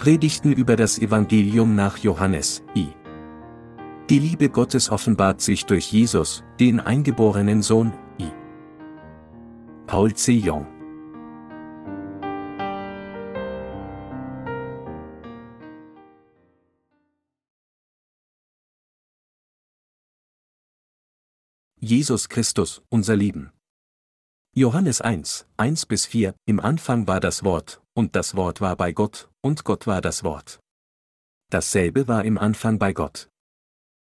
Predigten 0.00 0.54
über 0.54 0.76
das 0.76 0.98
Evangelium 0.98 1.74
nach 1.74 1.98
Johannes, 1.98 2.62
I. 2.74 2.88
Die 4.08 4.18
Liebe 4.18 4.48
Gottes 4.48 4.88
offenbart 4.90 5.42
sich 5.42 5.66
durch 5.66 5.92
Jesus, 5.92 6.42
den 6.58 6.80
eingeborenen 6.80 7.60
Sohn, 7.60 7.92
I. 8.18 8.30
Paul 9.86 10.14
C. 10.14 10.32
Jong 10.32 10.66
Jesus 21.78 22.30
Christus, 22.30 22.80
unser 22.88 23.16
Lieben. 23.16 23.52
Johannes 24.54 25.02
1, 25.02 25.46
1 25.58 25.84
bis 25.84 26.06
4, 26.06 26.34
im 26.46 26.58
Anfang 26.58 27.06
war 27.06 27.20
das 27.20 27.44
Wort, 27.44 27.82
und 28.00 28.16
das 28.16 28.34
Wort 28.34 28.62
war 28.62 28.76
bei 28.76 28.92
Gott, 28.92 29.28
und 29.42 29.62
Gott 29.62 29.86
war 29.86 30.00
das 30.00 30.24
Wort. 30.24 30.58
Dasselbe 31.50 32.08
war 32.08 32.24
im 32.24 32.38
Anfang 32.38 32.78
bei 32.78 32.94
Gott. 32.94 33.28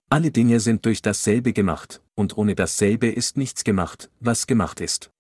Alle 0.09 0.31
Dinge 0.31 0.61
sind 0.61 0.87
durch 0.87 1.03
dasselbe 1.03 1.53
gemacht, 1.53 2.01
und 2.15 2.39
ohne 2.39 2.55
dasselbe 2.55 3.09
ist 3.09 3.37
nichts 3.37 3.65
gemacht, 3.65 4.09
was 4.21 4.47
gemacht 4.47 4.81
ist. 4.81 5.11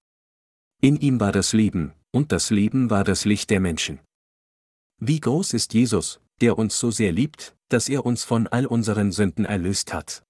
In 0.81 0.95
ihm 1.01 1.19
war 1.19 1.33
das 1.33 1.53
Leben, 1.53 1.95
und 2.13 2.31
das 2.31 2.51
Leben 2.51 2.91
war 2.91 3.03
das 3.03 3.25
Licht 3.25 3.51
der 3.51 3.59
Menschen. 3.59 3.99
Wie 5.01 5.19
groß 5.19 5.53
ist 5.55 5.75
Jesus, 5.75 6.21
der 6.41 6.57
uns 6.57 6.79
so 6.79 6.93
sehr 6.93 7.11
liebt, 7.11 7.57
dass 7.71 7.89
er 7.89 8.07
uns 8.07 8.23
von 8.23 8.47
all 8.47 8.67
unseren 8.67 9.11
Sünden 9.11 9.47
erlöst 9.47 9.93
hat. 9.93 10.23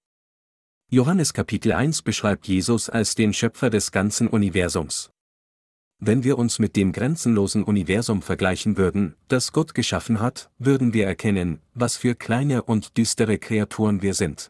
Johannes 0.89 1.33
Kapitel 1.33 1.73
1 1.73 2.01
beschreibt 2.01 2.47
Jesus 2.47 2.89
als 2.89 3.13
den 3.13 3.33
Schöpfer 3.33 3.69
des 3.69 3.91
ganzen 3.91 4.27
Universums. 4.27 5.11
Wenn 6.03 6.23
wir 6.23 6.39
uns 6.39 6.57
mit 6.57 6.75
dem 6.75 6.93
grenzenlosen 6.93 7.63
Universum 7.63 8.23
vergleichen 8.23 8.75
würden, 8.75 9.15
das 9.27 9.51
Gott 9.51 9.75
geschaffen 9.75 10.19
hat, 10.19 10.49
würden 10.57 10.93
wir 10.95 11.05
erkennen, 11.05 11.61
was 11.75 11.95
für 11.95 12.15
kleine 12.15 12.63
und 12.63 12.97
düstere 12.97 13.37
Kreaturen 13.37 14.01
wir 14.01 14.15
sind. 14.15 14.49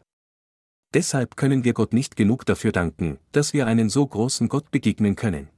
Deshalb 0.94 1.36
können 1.36 1.62
wir 1.62 1.74
Gott 1.74 1.92
nicht 1.92 2.16
genug 2.16 2.46
dafür 2.46 2.72
danken, 2.72 3.18
dass 3.32 3.52
wir 3.52 3.66
einen 3.66 3.90
so 3.90 4.06
großen 4.06 4.48
Gott 4.48 4.70
begegnen 4.70 5.14
können. 5.14 5.50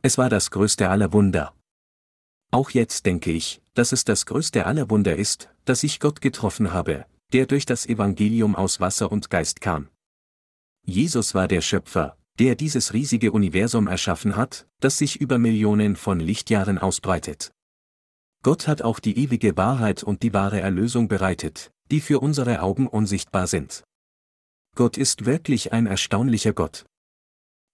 Es 0.00 0.16
war 0.16 0.30
das 0.30 0.50
größte 0.50 0.88
aller 0.88 1.12
Wunder. 1.12 1.54
Auch 2.50 2.70
jetzt 2.70 3.04
denke 3.04 3.30
ich, 3.30 3.60
dass 3.74 3.92
es 3.92 4.04
das 4.04 4.24
größte 4.24 4.64
aller 4.64 4.88
Wunder 4.88 5.16
ist, 5.16 5.50
dass 5.66 5.82
ich 5.82 6.00
Gott 6.00 6.22
getroffen 6.22 6.72
habe, 6.72 7.04
der 7.34 7.44
durch 7.44 7.66
das 7.66 7.84
Evangelium 7.84 8.56
aus 8.56 8.80
Wasser 8.80 9.12
und 9.12 9.28
Geist 9.28 9.60
kam. 9.60 9.88
Jesus 10.86 11.34
war 11.34 11.46
der 11.46 11.60
Schöpfer, 11.60 12.16
der 12.38 12.56
dieses 12.56 12.92
riesige 12.92 13.32
Universum 13.32 13.86
erschaffen 13.86 14.36
hat, 14.36 14.66
das 14.80 14.98
sich 14.98 15.20
über 15.20 15.38
Millionen 15.38 15.96
von 15.96 16.20
Lichtjahren 16.20 16.78
ausbreitet. 16.78 17.52
Gott 18.42 18.66
hat 18.68 18.82
auch 18.82 18.98
die 18.98 19.16
ewige 19.18 19.56
Wahrheit 19.56 20.02
und 20.02 20.22
die 20.22 20.34
wahre 20.34 20.60
Erlösung 20.60 21.08
bereitet, 21.08 21.70
die 21.90 22.00
für 22.00 22.20
unsere 22.20 22.60
Augen 22.60 22.86
unsichtbar 22.86 23.46
sind. 23.46 23.84
Gott 24.76 24.98
ist 24.98 25.24
wirklich 25.24 25.72
ein 25.72 25.86
erstaunlicher 25.86 26.52
Gott. 26.52 26.84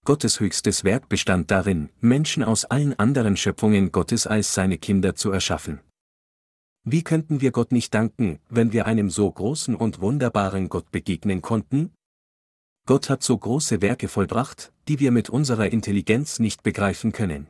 Gottes 0.05 0.39
höchstes 0.39 0.83
Werk 0.83 1.09
bestand 1.09 1.51
darin, 1.51 1.89
Menschen 1.99 2.43
aus 2.43 2.65
allen 2.65 2.97
anderen 2.97 3.37
Schöpfungen 3.37 3.91
Gottes 3.91 4.27
als 4.27 4.53
seine 4.53 4.77
Kinder 4.77 5.15
zu 5.15 5.31
erschaffen. 5.31 5.81
Wie 6.83 7.03
könnten 7.03 7.41
wir 7.41 7.51
Gott 7.51 7.71
nicht 7.71 7.93
danken, 7.93 8.39
wenn 8.49 8.73
wir 8.73 8.87
einem 8.87 9.11
so 9.11 9.31
großen 9.31 9.75
und 9.75 10.01
wunderbaren 10.01 10.69
Gott 10.69 10.89
begegnen 10.91 11.41
konnten? 11.41 11.93
Gott 12.91 13.09
hat 13.09 13.23
so 13.23 13.37
große 13.37 13.81
Werke 13.81 14.09
vollbracht, 14.09 14.73
die 14.89 14.99
wir 14.99 15.11
mit 15.11 15.29
unserer 15.29 15.71
Intelligenz 15.71 16.39
nicht 16.39 16.61
begreifen 16.61 17.13
können. 17.13 17.47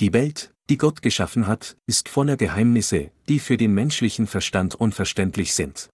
Die 0.00 0.14
Welt, 0.14 0.54
die 0.70 0.78
Gott 0.78 1.02
geschaffen 1.02 1.46
hat, 1.46 1.76
ist 1.86 2.08
voller 2.08 2.38
Geheimnisse, 2.38 3.10
die 3.28 3.38
für 3.38 3.58
den 3.58 3.74
menschlichen 3.74 4.26
Verstand 4.26 4.74
unverständlich 4.74 5.52
sind. 5.52 5.90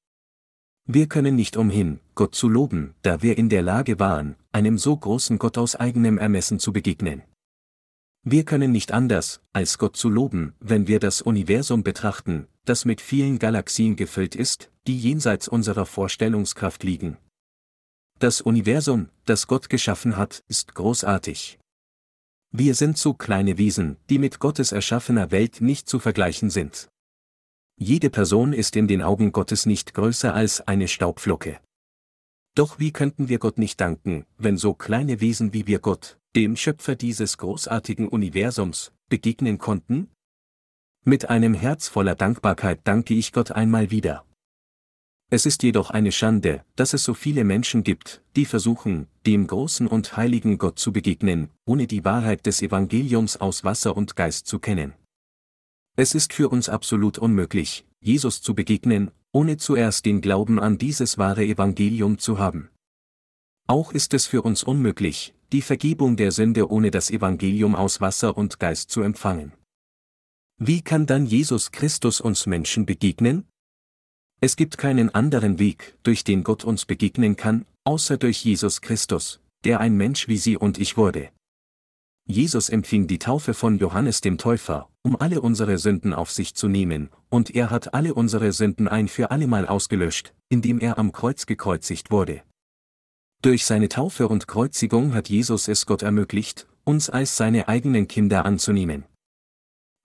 Wir 0.86 1.08
können 1.08 1.34
nicht 1.34 1.56
umhin, 1.56 1.98
Gott 2.14 2.36
zu 2.36 2.48
loben, 2.48 2.94
da 3.02 3.20
wir 3.20 3.36
in 3.36 3.48
der 3.48 3.62
Lage 3.62 3.98
waren, 3.98 4.36
einem 4.52 4.78
so 4.78 4.96
großen 4.96 5.40
Gott 5.40 5.58
aus 5.58 5.74
eigenem 5.74 6.16
Ermessen 6.16 6.60
zu 6.60 6.72
begegnen. 6.72 7.22
Wir 8.22 8.44
können 8.44 8.70
nicht 8.70 8.92
anders, 8.92 9.40
als 9.54 9.76
Gott 9.76 9.96
zu 9.96 10.08
loben, 10.08 10.54
wenn 10.60 10.86
wir 10.86 11.00
das 11.00 11.20
Universum 11.20 11.82
betrachten, 11.82 12.46
das 12.64 12.84
mit 12.84 13.00
vielen 13.00 13.40
Galaxien 13.40 13.96
gefüllt 13.96 14.36
ist, 14.36 14.70
die 14.86 14.96
jenseits 14.96 15.48
unserer 15.48 15.84
Vorstellungskraft 15.84 16.84
liegen. 16.84 17.16
Das 18.18 18.40
Universum, 18.40 19.10
das 19.26 19.46
Gott 19.46 19.68
geschaffen 19.68 20.16
hat, 20.16 20.42
ist 20.48 20.74
großartig. 20.74 21.58
Wir 22.50 22.74
sind 22.74 22.96
so 22.96 23.12
kleine 23.12 23.58
Wesen, 23.58 23.98
die 24.08 24.18
mit 24.18 24.38
Gottes 24.38 24.72
erschaffener 24.72 25.30
Welt 25.30 25.60
nicht 25.60 25.86
zu 25.86 25.98
vergleichen 25.98 26.48
sind. 26.48 26.88
Jede 27.78 28.08
Person 28.08 28.54
ist 28.54 28.74
in 28.74 28.88
den 28.88 29.02
Augen 29.02 29.32
Gottes 29.32 29.66
nicht 29.66 29.92
größer 29.92 30.32
als 30.32 30.66
eine 30.66 30.88
Staubflocke. 30.88 31.60
Doch 32.54 32.78
wie 32.78 32.90
könnten 32.90 33.28
wir 33.28 33.38
Gott 33.38 33.58
nicht 33.58 33.78
danken, 33.82 34.24
wenn 34.38 34.56
so 34.56 34.72
kleine 34.72 35.20
Wesen 35.20 35.52
wie 35.52 35.66
wir 35.66 35.78
Gott, 35.78 36.18
dem 36.34 36.56
Schöpfer 36.56 36.96
dieses 36.96 37.36
großartigen 37.36 38.08
Universums, 38.08 38.92
begegnen 39.10 39.58
konnten? 39.58 40.10
Mit 41.04 41.28
einem 41.28 41.52
Herz 41.52 41.88
voller 41.88 42.14
Dankbarkeit 42.14 42.80
danke 42.84 43.12
ich 43.12 43.34
Gott 43.34 43.50
einmal 43.50 43.90
wieder. 43.90 44.24
Es 45.28 45.44
ist 45.44 45.64
jedoch 45.64 45.90
eine 45.90 46.12
Schande, 46.12 46.64
dass 46.76 46.94
es 46.94 47.02
so 47.02 47.12
viele 47.12 47.42
Menschen 47.42 47.82
gibt, 47.82 48.22
die 48.36 48.44
versuchen, 48.44 49.08
dem 49.26 49.48
großen 49.48 49.88
und 49.88 50.16
heiligen 50.16 50.56
Gott 50.56 50.78
zu 50.78 50.92
begegnen, 50.92 51.50
ohne 51.64 51.88
die 51.88 52.04
Wahrheit 52.04 52.46
des 52.46 52.62
Evangeliums 52.62 53.36
aus 53.36 53.64
Wasser 53.64 53.96
und 53.96 54.14
Geist 54.14 54.46
zu 54.46 54.60
kennen. 54.60 54.94
Es 55.96 56.14
ist 56.14 56.32
für 56.32 56.48
uns 56.48 56.68
absolut 56.68 57.18
unmöglich, 57.18 57.84
Jesus 58.00 58.40
zu 58.40 58.54
begegnen, 58.54 59.10
ohne 59.32 59.56
zuerst 59.56 60.06
den 60.06 60.20
Glauben 60.20 60.60
an 60.60 60.78
dieses 60.78 61.18
wahre 61.18 61.44
Evangelium 61.44 62.18
zu 62.18 62.38
haben. 62.38 62.70
Auch 63.66 63.92
ist 63.92 64.14
es 64.14 64.26
für 64.26 64.42
uns 64.42 64.62
unmöglich, 64.62 65.34
die 65.52 65.62
Vergebung 65.62 66.16
der 66.16 66.30
Sünde 66.30 66.70
ohne 66.70 66.92
das 66.92 67.10
Evangelium 67.10 67.74
aus 67.74 68.00
Wasser 68.00 68.36
und 68.36 68.60
Geist 68.60 68.90
zu 68.90 69.02
empfangen. 69.02 69.52
Wie 70.58 70.82
kann 70.82 71.06
dann 71.06 71.26
Jesus 71.26 71.72
Christus 71.72 72.20
uns 72.20 72.46
Menschen 72.46 72.86
begegnen? 72.86 73.48
Es 74.40 74.56
gibt 74.56 74.76
keinen 74.76 75.14
anderen 75.14 75.58
Weg, 75.58 75.96
durch 76.02 76.22
den 76.22 76.44
Gott 76.44 76.64
uns 76.64 76.84
begegnen 76.84 77.36
kann, 77.36 77.64
außer 77.84 78.18
durch 78.18 78.44
Jesus 78.44 78.82
Christus, 78.82 79.40
der 79.64 79.80
ein 79.80 79.96
Mensch 79.96 80.28
wie 80.28 80.36
Sie 80.36 80.56
und 80.56 80.78
ich 80.78 80.96
wurde. 80.96 81.30
Jesus 82.28 82.68
empfing 82.68 83.06
die 83.06 83.18
Taufe 83.18 83.54
von 83.54 83.78
Johannes 83.78 84.20
dem 84.20 84.36
Täufer, 84.36 84.90
um 85.02 85.14
alle 85.16 85.40
unsere 85.40 85.78
Sünden 85.78 86.12
auf 86.12 86.32
sich 86.32 86.54
zu 86.54 86.68
nehmen, 86.68 87.08
und 87.30 87.54
er 87.54 87.70
hat 87.70 87.94
alle 87.94 88.14
unsere 88.14 88.52
Sünden 88.52 88.88
ein 88.88 89.06
für 89.06 89.30
allemal 89.30 89.66
ausgelöscht, 89.66 90.34
indem 90.48 90.80
er 90.80 90.98
am 90.98 91.12
Kreuz 91.12 91.46
gekreuzigt 91.46 92.10
wurde. 92.10 92.42
Durch 93.42 93.64
seine 93.64 93.88
Taufe 93.88 94.28
und 94.28 94.48
Kreuzigung 94.48 95.14
hat 95.14 95.28
Jesus 95.28 95.68
es 95.68 95.86
Gott 95.86 96.02
ermöglicht, 96.02 96.66
uns 96.84 97.08
als 97.08 97.36
seine 97.36 97.68
eigenen 97.68 98.08
Kinder 98.08 98.44
anzunehmen. 98.44 99.04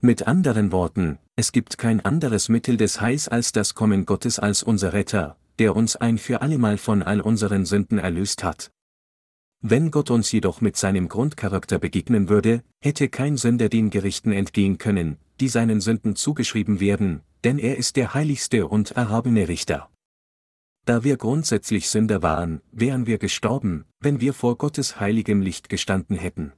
Mit 0.00 0.26
anderen 0.26 0.70
Worten, 0.70 1.18
es 1.34 1.52
gibt 1.52 1.78
kein 1.78 2.04
anderes 2.04 2.50
Mittel 2.50 2.76
des 2.76 3.00
Heils 3.00 3.26
als 3.26 3.52
das 3.52 3.74
Kommen 3.74 4.04
Gottes 4.04 4.38
als 4.38 4.62
unser 4.62 4.92
Retter, 4.92 5.38
der 5.58 5.74
uns 5.74 5.96
ein 5.96 6.18
für 6.18 6.42
allemal 6.42 6.76
von 6.76 7.02
all 7.02 7.22
unseren 7.22 7.64
Sünden 7.64 7.98
erlöst 7.98 8.44
hat. 8.44 8.70
Wenn 9.62 9.90
Gott 9.90 10.10
uns 10.10 10.30
jedoch 10.30 10.60
mit 10.60 10.76
seinem 10.76 11.08
Grundcharakter 11.08 11.78
begegnen 11.78 12.28
würde, 12.28 12.62
hätte 12.82 13.08
kein 13.08 13.36
Sünder 13.36 13.68
den 13.68 13.90
Gerichten 13.90 14.32
entgehen 14.32 14.76
können, 14.76 15.16
die 15.40 15.48
seinen 15.48 15.80
Sünden 15.80 16.16
zugeschrieben 16.16 16.80
werden, 16.80 17.22
denn 17.44 17.58
er 17.58 17.78
ist 17.78 17.96
der 17.96 18.12
heiligste 18.12 18.66
und 18.66 18.90
erhabene 18.90 19.48
Richter. 19.48 19.88
Da 20.84 21.04
wir 21.04 21.16
grundsätzlich 21.16 21.88
Sünder 21.88 22.22
waren, 22.22 22.60
wären 22.72 23.06
wir 23.06 23.18
gestorben, 23.18 23.84
wenn 24.00 24.20
wir 24.20 24.34
vor 24.34 24.58
Gottes 24.58 24.98
heiligem 25.00 25.40
Licht 25.40 25.68
gestanden 25.68 26.16
hätten. 26.16 26.52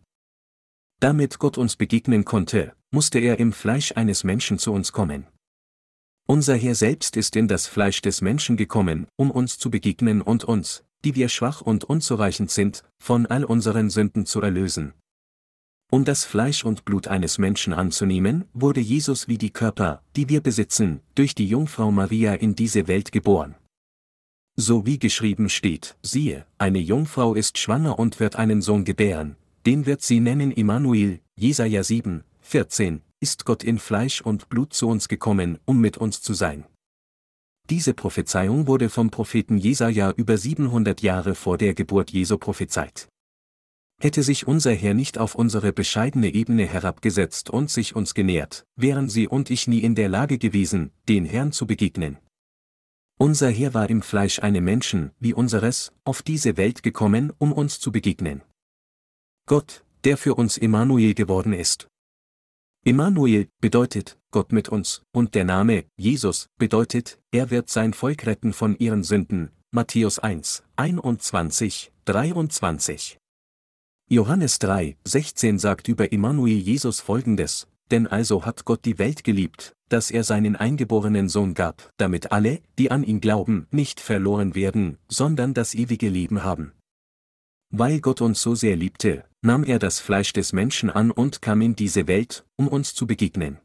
Damit 0.99 1.38
Gott 1.38 1.58
uns 1.58 1.76
begegnen 1.76 2.25
konnte, 2.25 2.75
musste 2.94 3.19
er 3.19 3.41
im 3.41 3.52
Fleisch 3.52 3.93
eines 3.96 4.23
Menschen 4.23 4.56
zu 4.56 4.73
uns 4.73 4.93
kommen. 4.93 5.26
Unser 6.26 6.55
Herr 6.55 6.76
selbst 6.76 7.17
ist 7.17 7.35
in 7.35 7.49
das 7.49 7.67
Fleisch 7.67 8.00
des 8.00 8.23
Menschen 8.23 8.56
gekommen, 8.56 9.08
um 9.17 9.32
uns 9.32 9.58
zu 9.58 9.69
begegnen 9.69 10.23
und 10.23 10.44
uns, 10.44 10.85
die 11.05 11.17
wir 11.17 11.29
schwach 11.29 11.61
und 11.61 11.82
unzureichend 11.82 12.52
sind, 12.52 12.85
von 13.02 13.26
all 13.26 13.44
unseren 13.44 13.91
Sünden 13.91 14.26
zu 14.26 14.41
erlösen. 14.41 14.94
Um 15.91 16.05
das 16.05 16.25
Fleisch 16.25 16.64
und 16.64 16.85
Blut 16.85 17.08
eines 17.08 17.37
Menschen 17.37 17.73
anzunehmen, 17.73 18.44
wurde 18.55 18.81
Jesus 18.81 19.26
wie 19.26 19.38
die 19.38 19.50
Körper, 19.50 20.00
die 20.14 20.29
wir 20.29 20.40
besitzen, 20.40 21.00
durch 21.17 21.35
die 21.35 21.49
Jungfrau 21.49 21.90
Maria 21.90 22.35
in 22.35 22.55
diese 22.55 22.87
Welt 22.87 23.11
geboren. 23.11 23.56
So 24.55 24.87
wie 24.87 25.00
geschrieben 25.00 25.49
steht, 25.49 25.97
siehe, 26.00 26.47
eine 26.58 26.79
Jungfrau 26.79 27.35
ist 27.35 27.58
schwanger 27.58 27.99
und 27.99 28.20
wird 28.20 28.37
einen 28.37 28.62
Sohn 28.62 28.85
gebären, 28.85 29.35
den 29.67 29.85
wird 29.85 30.02
sie 30.02 30.20
nennen 30.20 30.52
Immanuel, 30.52 31.20
Jesaja 31.37 31.82
7, 31.82 32.23
14, 32.44 33.00
ist 33.20 33.46
Gott 33.46 33.64
in 33.64 33.79
Fleisch 33.79 34.20
und 34.20 34.49
Blut 34.50 34.75
zu 34.75 34.87
uns 34.88 35.08
gekommen, 35.08 35.58
um 35.64 35.81
mit 35.81 35.96
uns 35.96 36.20
zu 36.20 36.35
sein. 36.35 36.67
Diese 37.70 37.94
Prophezeiung 37.94 38.67
wurde 38.67 38.91
vom 38.91 39.11
Propheten 39.11 39.56
Jesaja 39.56 40.12
über 40.12 40.37
700 40.37 41.00
Jahre 41.00 41.35
vor 41.35 41.56
der 41.56 41.73
Geburt 41.75 42.11
Jesu 42.11 42.37
prophezeit. 42.37 43.08
Hätte 43.99 44.23
sich 44.23 44.46
unser 44.46 44.73
Herr 44.73 44.93
nicht 44.93 45.17
auf 45.17 45.35
unsere 45.35 45.73
bescheidene 45.73 46.35
Ebene 46.35 46.67
herabgesetzt 46.67 47.49
und 47.49 47.70
sich 47.70 47.96
uns 47.96 48.12
genährt, 48.12 48.67
wären 48.76 49.08
Sie 49.08 49.26
und 49.26 49.49
ich 49.49 49.67
nie 49.67 49.79
in 49.79 49.94
der 49.94 50.11
Lage 50.11 50.37
gewesen, 50.37 50.93
den 51.08 51.25
Herrn 51.25 51.52
zu 51.52 51.67
begegnen. 51.67 52.19
Unser 53.19 53.49
Herr 53.49 53.73
war 53.73 53.88
im 53.88 54.02
Fleisch 54.02 54.40
eine 54.40 54.61
Menschen, 54.61 55.12
wie 55.19 55.32
unseres, 55.32 55.93
auf 56.05 56.23
diese 56.23 56.58
Welt 56.58 56.82
gekommen, 56.82 57.32
um 57.38 57.52
uns 57.52 57.81
zu 57.81 57.90
begegnen. 57.90 58.43
Gott, 59.47 59.85
der 60.05 60.19
für 60.19 60.35
uns 60.35 60.58
Immanuel 60.58 61.14
geworden 61.14 61.55
ist. 61.55 61.88
Immanuel 62.86 63.48
bedeutet 63.62 64.19
Gott 64.31 64.52
mit 64.52 64.69
uns, 64.69 65.00
und 65.10 65.34
der 65.34 65.44
Name 65.44 65.86
Jesus 65.96 66.50
bedeutet, 66.58 67.19
er 67.31 67.50
wird 67.50 67.70
sein 67.70 67.94
Volk 67.94 68.26
retten 68.26 68.52
von 68.52 68.76
ihren 68.76 69.02
Sünden. 69.02 69.48
Matthäus 69.70 70.19
1, 70.19 70.64
21, 70.76 71.92
23. 72.04 73.19
Johannes 74.10 74.58
3, 74.58 74.98
16 75.02 75.58
sagt 75.58 75.88
über 75.88 76.12
Immanuel 76.12 76.58
Jesus 76.58 77.00
folgendes, 77.00 77.69
denn 77.90 78.06
also 78.06 78.44
hat 78.44 78.66
Gott 78.66 78.84
die 78.84 78.98
Welt 78.98 79.25
geliebt, 79.25 79.72
dass 79.88 80.10
er 80.10 80.22
seinen 80.22 80.54
eingeborenen 80.54 81.30
Sohn 81.30 81.54
gab, 81.54 81.90
damit 81.96 82.32
alle, 82.32 82.60
die 82.78 82.90
an 82.90 83.02
ihn 83.02 83.22
glauben, 83.22 83.66
nicht 83.70 83.98
verloren 83.98 84.54
werden, 84.54 84.98
sondern 85.08 85.54
das 85.54 85.75
ewige 85.75 86.10
Leben 86.10 86.44
haben. 86.44 86.72
Weil 87.76 88.00
Gott 88.00 88.21
uns 88.21 88.41
so 88.41 88.55
sehr 88.55 88.76
liebte, 88.76 89.25
nahm 89.43 89.65
er 89.65 89.81
das 89.81 89.99
Fleisch 89.99 90.32
des 90.32 90.53
Menschen 90.53 90.91
an 90.91 91.11
und 91.11 91.43
kam 91.43 91.61
in 91.61 91.75
diese 91.75 92.06
Welt, 92.06 92.47
um 92.55 92.69
uns 92.69 92.94
zu 92.94 93.05
begegnen. 93.05 93.59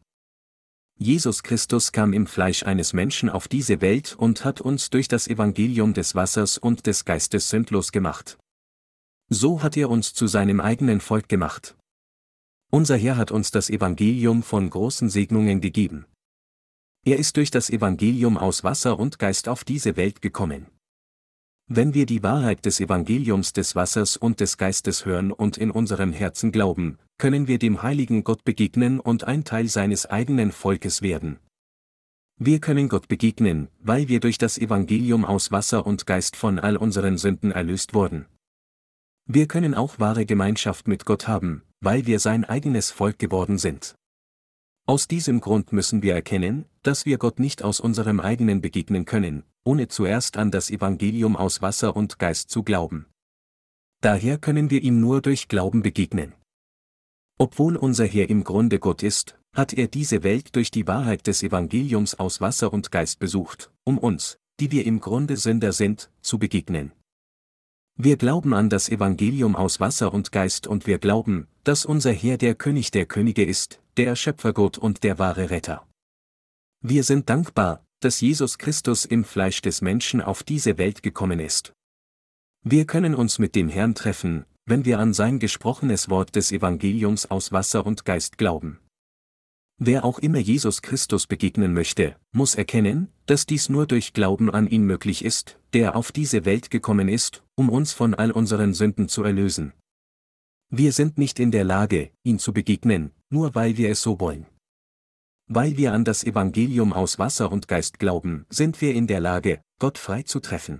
Jesus 0.98 1.44
Christus 1.44 1.92
kam 1.92 2.12
im 2.12 2.26
Fleisch 2.26 2.64
eines 2.64 2.92
Menschen 2.94 3.30
auf 3.30 3.48
diese 3.48 3.82
Welt 3.82 4.16
und 4.18 4.44
hat 4.44 4.62
uns 4.62 4.90
durch 4.90 5.10
das 5.10 5.28
Evangelium 5.28 5.94
des 5.94 6.16
Wassers 6.16 6.58
und 6.58 6.88
des 6.88 7.06
Geistes 7.06 7.52
sündlos 7.52 7.92
gemacht. 7.92 8.40
So 9.30 9.62
hat 9.62 9.78
er 9.78 9.92
uns 9.92 10.16
zu 10.16 10.26
seinem 10.26 10.60
eigenen 10.60 11.02
Volk 11.02 11.30
gemacht. 11.30 11.78
Unser 12.72 12.98
Herr 12.98 13.16
hat 13.16 13.30
uns 13.30 13.52
das 13.52 13.70
Evangelium 13.70 14.42
von 14.42 14.72
großen 14.72 15.12
Segnungen 15.12 15.62
gegeben. 15.62 16.08
Er 17.06 17.20
ist 17.20 17.38
durch 17.38 17.52
das 17.52 17.70
Evangelium 17.70 18.40
aus 18.40 18.64
Wasser 18.64 18.98
und 18.98 19.20
Geist 19.20 19.48
auf 19.48 19.64
diese 19.64 19.98
Welt 19.98 20.24
gekommen. 20.24 20.66
Wenn 21.71 21.94
wir 21.94 22.07
die 22.07 22.24
Wahrheit 22.24 22.66
des 22.66 22.80
Evangeliums 22.80 23.54
des 23.54 23.75
Wassers 23.75 24.18
und 24.18 24.39
des 24.39 24.57
Geistes 24.57 25.06
hören 25.06 25.31
und 25.31 25.56
in 25.56 25.69
unserem 25.69 26.12
Herzen 26.12 26.51
glauben, 26.51 26.98
können 27.19 27.48
wir 27.48 27.60
dem 27.60 27.83
heiligen 27.83 28.24
Gott 28.24 28.44
begegnen 28.44 29.00
und 29.00 29.25
ein 29.25 29.44
Teil 29.44 29.68
seines 29.68 30.07
eigenen 30.07 30.51
Volkes 30.51 31.04
werden. 31.04 31.38
Wir 32.39 32.60
können 32.60 32.89
Gott 32.89 33.07
begegnen, 33.07 33.68
weil 33.80 34.07
wir 34.07 34.19
durch 34.19 34.39
das 34.39 34.57
Evangelium 34.57 35.25
aus 35.25 35.51
Wasser 35.51 35.86
und 35.86 36.07
Geist 36.07 36.36
von 36.36 36.57
all 36.57 36.75
unseren 36.75 37.19
Sünden 37.19 37.51
erlöst 37.51 37.94
wurden. 37.94 38.25
Wir 39.27 39.48
können 39.48 39.75
auch 39.75 40.00
wahre 40.00 40.25
Gemeinschaft 40.25 40.88
mit 40.88 41.06
Gott 41.06 41.27
haben, 41.27 41.62
weil 41.81 42.07
wir 42.07 42.18
sein 42.18 42.45
eigenes 42.45 42.89
Volk 42.89 43.19
geworden 43.19 43.60
sind. 43.60 43.94
Aus 44.88 45.07
diesem 45.07 45.39
Grund 45.39 45.72
müssen 45.72 46.01
wir 46.01 46.15
erkennen, 46.15 46.65
dass 46.81 47.06
wir 47.06 47.19
Gott 47.19 47.38
nicht 47.38 47.62
aus 47.62 47.80
unserem 47.80 48.19
eigenen 48.19 48.60
begegnen 48.60 49.06
können, 49.06 49.44
ohne 49.69 49.88
zuerst 49.88 50.36
an 50.38 50.50
das 50.50 50.71
Evangelium 50.71 51.36
aus 51.36 51.62
Wasser 51.62 51.95
und 51.95 52.18
Geist 52.18 52.50
zu 52.50 52.63
glauben. 52.63 53.06
Daher 54.01 54.39
können 54.39 54.71
wir 54.71 54.81
ihm 54.81 55.00
nur 55.00 55.21
durch 55.21 55.48
Glauben 55.48 55.83
begegnen. 55.83 56.33
Obwohl 57.38 57.75
unser 57.75 58.07
Herr 58.07 58.31
im 58.31 58.44
Grunde 58.44 58.80
Gott 58.80 59.04
ist, 59.04 59.38
hat 59.54 59.74
er 59.74 59.88
diese 59.88 60.24
Welt 60.24 60.56
durch 60.56 60.71
die 60.71 60.88
Wahrheit 60.88 61.27
des 61.27 61.44
Evangeliums 61.44 62.16
aus 62.16 62.42
Wasser 62.42 62.74
und 62.74 62.92
Geist 62.92 63.19
besucht, 63.19 63.71
um 63.83 64.00
uns, 64.00 64.39
die 64.60 64.71
wir 64.71 64.88
im 64.88 65.00
Grunde 65.01 65.38
Sünder 65.38 65.72
sind, 65.72 66.10
zu 66.24 66.39
begegnen. 66.39 66.92
Wir 67.95 68.18
glauben 68.18 68.56
an 68.56 68.69
das 68.72 68.89
Evangelium 68.89 69.56
aus 69.56 69.80
Wasser 69.80 70.12
und 70.15 70.31
Geist 70.31 70.65
und 70.65 70.88
wir 70.88 70.98
glauben, 70.98 71.48
dass 71.63 71.86
unser 71.86 72.12
Herr 72.12 72.38
der 72.38 72.56
König 72.56 72.89
der 72.89 73.06
Könige 73.06 73.45
ist, 73.45 73.80
der 73.98 74.15
Schöpfergott 74.15 74.80
und 74.80 75.04
der 75.04 75.19
wahre 75.19 75.51
Retter. 75.51 75.86
Wir 76.81 77.04
sind 77.04 77.30
dankbar, 77.30 77.86
dass 78.00 78.22
Jesus 78.22 78.57
Christus 78.57 79.06
im 79.06 79.24
Fleisch 79.24 79.62
des 79.62 79.81
Menschen 79.81 80.22
auf 80.22 80.44
diese 80.44 80.78
Welt 80.78 81.04
gekommen 81.04 81.40
ist. 81.40 81.74
Wir 82.63 82.86
können 82.86 83.16
uns 83.16 83.40
mit 83.40 83.56
dem 83.56 83.69
Herrn 83.69 83.96
treffen, 83.96 84.46
wenn 84.66 84.86
wir 84.86 85.00
an 85.00 85.13
sein 85.13 85.40
gesprochenes 85.40 86.10
Wort 86.10 86.36
des 86.36 86.51
Evangeliums 86.51 87.30
aus 87.31 87.51
Wasser 87.51 87.86
und 87.86 88.06
Geist 88.06 88.38
glauben. 88.38 88.80
Wer 89.81 90.04
auch 90.04 90.19
immer 90.19 90.40
Jesus 90.40 90.81
Christus 90.81 91.25
begegnen 91.25 91.74
möchte, 91.74 92.18
muss 92.34 92.54
erkennen, 92.56 93.07
dass 93.25 93.46
dies 93.46 93.69
nur 93.69 93.88
durch 93.88 94.12
Glauben 94.12 94.51
an 94.51 94.68
ihn 94.68 94.84
möglich 94.84 95.24
ist, 95.24 95.57
der 95.74 95.96
auf 95.96 96.12
diese 96.12 96.44
Welt 96.44 96.69
gekommen 96.69 97.07
ist, 97.07 97.44
um 97.56 97.69
uns 97.69 97.94
von 97.94 98.13
all 98.13 98.31
unseren 98.31 98.74
Sünden 98.74 99.07
zu 99.07 99.24
erlösen. 99.24 99.72
Wir 100.69 100.92
sind 100.92 101.18
nicht 101.18 101.40
in 101.40 101.51
der 101.51 101.63
Lage, 101.63 102.12
ihn 102.24 102.40
zu 102.40 102.51
begegnen, 102.51 103.12
nur 103.30 103.56
weil 103.56 103.78
wir 103.78 103.90
es 103.90 104.01
so 104.01 104.19
wollen. 104.19 104.46
Weil 105.50 105.75
wir 105.75 105.92
an 105.92 106.06
das 106.06 106.24
Evangelium 106.24 106.94
aus 106.94 107.19
Wasser 107.19 107.51
und 107.51 107.68
Geist 107.68 108.00
glauben, 108.00 108.46
sind 108.50 108.80
wir 108.80 108.96
in 108.96 109.07
der 109.07 109.19
Lage, 109.19 109.62
Gott 109.80 109.98
frei 109.98 110.24
zu 110.24 110.40
treffen. 110.40 110.80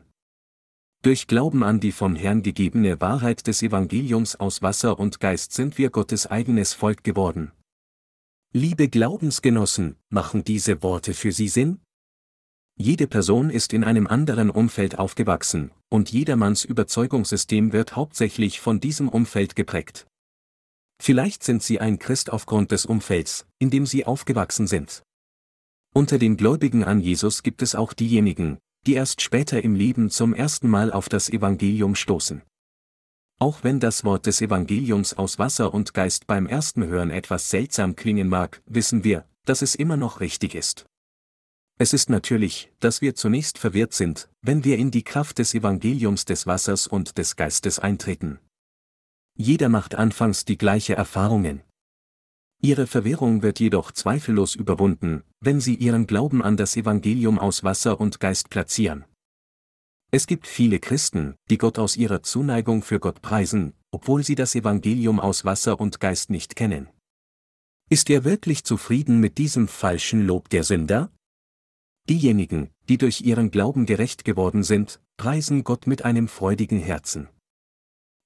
Durch 1.01 1.27
Glauben 1.27 1.63
an 1.63 1.81
die 1.81 1.92
vom 1.92 2.16
Herrn 2.16 2.44
gegebene 2.44 3.01
Wahrheit 3.01 3.48
des 3.48 3.62
Evangeliums 3.62 4.38
aus 4.38 4.62
Wasser 4.62 4.98
und 5.00 5.19
Geist 5.19 5.51
sind 5.51 5.77
wir 5.77 5.89
Gottes 5.89 6.27
eigenes 6.27 6.74
Volk 6.74 7.04
geworden, 7.04 7.51
Liebe 8.51 8.89
Glaubensgenossen, 8.89 9.95
machen 10.10 10.44
diese 10.44 10.81
Worte 10.81 11.13
für 11.13 11.31
Sie 11.31 11.50
Sinn? 11.50 11.81
Jede 12.75 13.06
Person 13.06 13.51
ist 13.51 13.74
in 13.74 13.83
einem 13.83 14.07
anderen 14.07 14.50
Umfeld 14.50 14.98
aufgewachsen, 14.98 15.69
und 15.89 16.12
jedermanns 16.12 16.63
Überzeugungssystem 16.63 17.74
wird 17.74 17.95
hauptsächlich 17.95 18.60
von 18.60 18.80
diesem 18.80 19.07
Umfeld 19.07 19.56
geprägt. 19.56 20.07
Vielleicht 21.01 21.44
sind 21.44 21.63
Sie 21.63 21.80
ein 21.80 21.98
Christ 21.98 22.31
aufgrund 22.31 22.72
des 22.72 22.86
Umfelds, 22.86 23.46
in 23.57 23.69
dem 23.69 23.86
Sie 23.86 24.06
aufgewachsen 24.06 24.68
sind. 24.68 25.04
Unter 25.94 26.19
den 26.19 26.38
Gläubigen 26.38 26.84
an 26.84 27.00
Jesus 27.00 27.42
gibt 27.42 27.62
es 27.62 27.74
auch 27.74 27.94
diejenigen, 27.94 28.60
die 28.86 28.94
erst 28.94 29.22
später 29.22 29.63
im 29.63 29.75
Leben 29.75 30.10
zum 30.10 30.34
ersten 30.34 30.69
Mal 30.69 30.92
auf 30.92 31.10
das 31.10 31.30
Evangelium 31.30 31.96
stoßen. 31.96 32.42
Auch 33.40 33.63
wenn 33.63 33.80
das 33.80 34.04
Wort 34.04 34.25
des 34.25 34.42
Evangeliums 34.42 35.13
aus 35.13 35.40
Wasser 35.40 35.74
und 35.74 35.94
Geist 35.94 36.28
beim 36.28 36.46
ersten 36.46 36.86
Hören 36.86 37.10
etwas 37.10 37.50
seltsam 37.50 37.95
klingen 37.95 38.28
mag, 38.28 38.62
wissen 38.66 39.04
wir, 39.04 39.25
dass 39.45 39.62
es 39.62 39.75
immer 39.75 39.95
noch 39.95 40.19
richtig 40.19 40.56
ist. 40.56 40.86
Es 41.78 41.94
ist 41.94 42.10
natürlich, 42.10 42.69
dass 42.81 43.02
wir 43.02 43.16
zunächst 43.16 43.57
verwirrt 43.57 43.94
sind, 43.94 44.30
wenn 44.42 44.66
wir 44.66 44.78
in 44.78 44.92
die 44.92 45.04
Kraft 45.04 45.38
des 45.40 45.54
Evangeliums 45.54 46.26
des 46.26 46.45
Wassers 46.45 46.88
und 46.88 47.18
des 47.18 47.38
Geistes 47.38 47.80
eintreten. 47.80 48.40
Jeder 49.42 49.69
macht 49.69 49.96
anfangs 49.96 50.44
die 50.44 50.58
gleiche 50.58 50.96
Erfahrungen. 50.96 51.62
Ihre 52.62 52.88
Verwirrung 52.88 53.42
wird 53.42 53.62
jedoch 53.62 53.94
zweifellos 53.94 54.54
überwunden, 54.54 55.24
wenn 55.40 55.62
Sie 55.62 55.76
Ihren 55.76 56.08
Glauben 56.08 56.44
an 56.44 56.58
das 56.58 56.76
Evangelium 56.76 57.40
aus 57.40 57.64
Wasser 57.64 58.02
und 58.02 58.19
Geist 58.19 58.50
platzieren. 58.50 59.06
Es 60.12 60.28
gibt 60.28 60.46
viele 60.46 60.80
Christen, 60.80 61.36
die 61.50 61.58
Gott 61.58 61.80
aus 61.80 61.96
ihrer 61.96 62.22
Zuneigung 62.22 62.81
für 62.81 63.00
Gott 63.00 63.22
preisen, 63.22 63.74
obwohl 63.92 64.26
sie 64.26 64.36
das 64.36 64.56
Evangelium 64.56 65.22
aus 65.22 65.46
Wasser 65.46 65.80
und 65.80 66.02
Geist 66.02 66.31
nicht 66.31 66.58
kennen. 66.58 66.90
Ist 67.90 68.10
er 68.10 68.26
wirklich 68.26 68.66
zufrieden 68.66 69.22
mit 69.22 69.38
diesem 69.38 69.69
falschen 69.69 70.28
Lob 70.28 70.50
der 70.50 70.66
Sünder? 70.66 71.14
Diejenigen, 72.10 72.72
die 72.90 72.98
durch 72.98 73.22
ihren 73.22 73.52
Glauben 73.52 73.86
gerecht 73.86 74.26
geworden 74.26 74.64
sind, 74.64 75.00
preisen 75.16 75.64
Gott 75.64 75.88
mit 75.88 76.04
einem 76.04 76.28
freudigen 76.28 76.80
Herzen. 76.80 77.30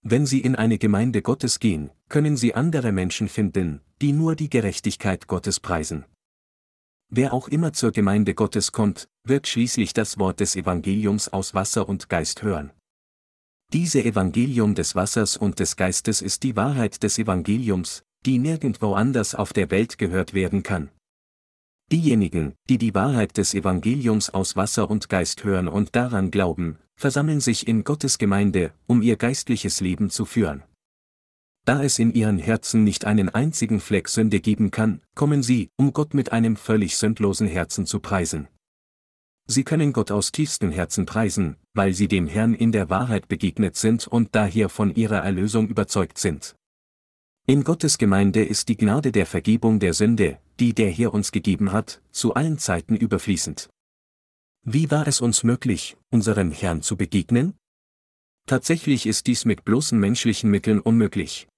Wenn 0.06 0.26
sie 0.26 0.42
in 0.42 0.58
eine 0.58 0.78
Gemeinde 0.78 1.22
Gottes 1.22 1.60
gehen, 1.60 1.90
können 2.10 2.36
sie 2.36 2.54
andere 2.54 2.92
Menschen 2.92 3.30
finden, 3.30 3.80
die 4.02 4.12
nur 4.12 4.36
die 4.36 4.50
Gerechtigkeit 4.50 5.28
Gottes 5.28 5.62
preisen. 5.62 6.04
Wer 7.10 7.34
auch 7.34 7.48
immer 7.48 7.72
zur 7.72 7.94
Gemeinde 7.94 8.34
Gottes 8.34 8.74
kommt, 8.74 9.08
wird 9.24 9.48
schließlich 9.48 9.94
das 9.94 10.20
Wort 10.20 10.42
des 10.42 10.58
Evangeliums 10.58 11.30
aus 11.30 11.54
Wasser 11.54 11.88
und 11.88 12.10
Geist 12.10 12.44
hören. 12.44 12.72
Diese 13.72 14.04
Evangelium 14.04 14.76
des 14.76 14.94
Wassers 14.94 15.38
und 15.38 15.60
des 15.60 15.78
Geistes 15.78 16.22
ist 16.22 16.44
die 16.44 16.58
Wahrheit 16.58 17.02
des 17.02 17.18
Evangeliums, 17.18 18.04
die 18.26 18.40
nirgendwo 18.40 18.96
anders 18.96 19.36
auf 19.36 19.54
der 19.54 19.72
Welt 19.72 19.98
gehört 19.98 20.34
werden 20.34 20.64
kann. 20.64 20.90
Diejenigen, 21.94 22.56
die 22.70 22.80
die 22.80 22.96
Wahrheit 22.96 23.38
des 23.38 23.54
Evangeliums 23.54 24.32
aus 24.32 24.56
Wasser 24.56 24.90
und 24.90 25.10
Geist 25.10 25.44
hören 25.44 25.68
und 25.68 25.96
daran 25.96 26.32
glauben, 26.32 26.80
versammeln 26.96 27.40
sich 27.40 27.68
in 27.68 27.84
Gottes 27.84 28.18
Gemeinde, 28.18 28.74
um 28.88 29.04
ihr 29.04 29.16
geistliches 29.16 29.80
Leben 29.80 30.10
zu 30.10 30.26
führen. 30.26 30.64
Da 31.66 31.84
es 31.84 32.00
in 32.00 32.12
ihren 32.12 32.40
Herzen 32.40 32.84
nicht 32.84 33.06
einen 33.06 33.30
einzigen 33.30 33.80
Fleck 33.80 34.10
Sünde 34.10 34.40
geben 34.40 34.72
kann, 34.72 35.02
kommen 35.14 35.44
sie, 35.44 35.70
um 35.78 35.94
Gott 35.94 36.16
mit 36.16 36.32
einem 36.32 36.56
völlig 36.56 36.98
sündlosen 36.98 37.48
Herzen 37.48 37.86
zu 37.86 38.00
preisen. 38.00 38.48
Sie 39.46 39.64
können 39.64 39.94
Gott 39.94 40.10
aus 40.10 40.32
tiefstem 40.32 40.72
Herzen 40.72 41.06
preisen, 41.06 41.58
weil 41.76 41.94
sie 41.94 42.08
dem 42.08 42.26
Herrn 42.26 42.56
in 42.56 42.72
der 42.72 42.90
Wahrheit 42.90 43.28
begegnet 43.28 43.76
sind 43.76 44.08
und 44.08 44.34
daher 44.34 44.70
von 44.70 44.96
ihrer 44.96 45.20
Erlösung 45.20 45.68
überzeugt 45.68 46.18
sind. 46.18 46.56
In 47.46 47.66
Gottes 47.66 47.98
Gemeinde 47.98 48.42
ist 48.42 48.70
die 48.70 48.78
Gnade 48.78 49.12
der 49.12 49.26
Vergebung 49.26 49.78
der 49.82 49.94
Sünde, 49.94 50.40
die 50.62 50.74
der 50.74 50.90
Herr 50.90 51.14
uns 51.14 51.34
gegeben 51.34 51.74
hat, 51.74 52.02
zu 52.10 52.36
allen 52.36 52.58
Zeiten 52.58 52.96
überfließend. 52.96 53.70
Wie 54.64 54.90
war 54.92 55.08
es 55.10 55.20
uns 55.20 55.44
möglich, 55.44 55.98
unserem 56.10 56.52
Herrn 56.52 56.82
zu 56.82 56.96
begegnen? 56.96 57.54
Tatsächlich 58.48 59.06
ist 59.06 59.28
dies 59.28 59.44
mit 59.44 59.66
bloßen 59.66 60.00
menschlichen 60.00 60.50
Mitteln 60.50 60.80
unmöglich. 60.80 61.50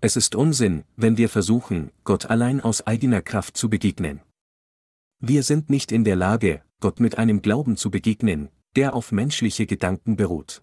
Es 0.00 0.16
ist 0.16 0.34
Unsinn, 0.34 0.84
wenn 0.96 1.18
wir 1.18 1.28
versuchen, 1.28 1.90
Gott 2.04 2.30
allein 2.30 2.62
aus 2.62 2.86
eigener 2.86 3.20
Kraft 3.20 3.58
zu 3.58 3.68
begegnen. 3.68 4.22
Wir 5.20 5.42
sind 5.42 5.68
nicht 5.68 5.92
in 5.92 6.04
der 6.04 6.16
Lage, 6.16 6.62
Gott 6.80 6.98
mit 6.98 7.18
einem 7.18 7.42
Glauben 7.42 7.76
zu 7.76 7.90
begegnen, 7.90 8.48
der 8.74 8.94
auf 8.94 9.12
menschliche 9.12 9.66
Gedanken 9.66 10.16
beruht. 10.16 10.62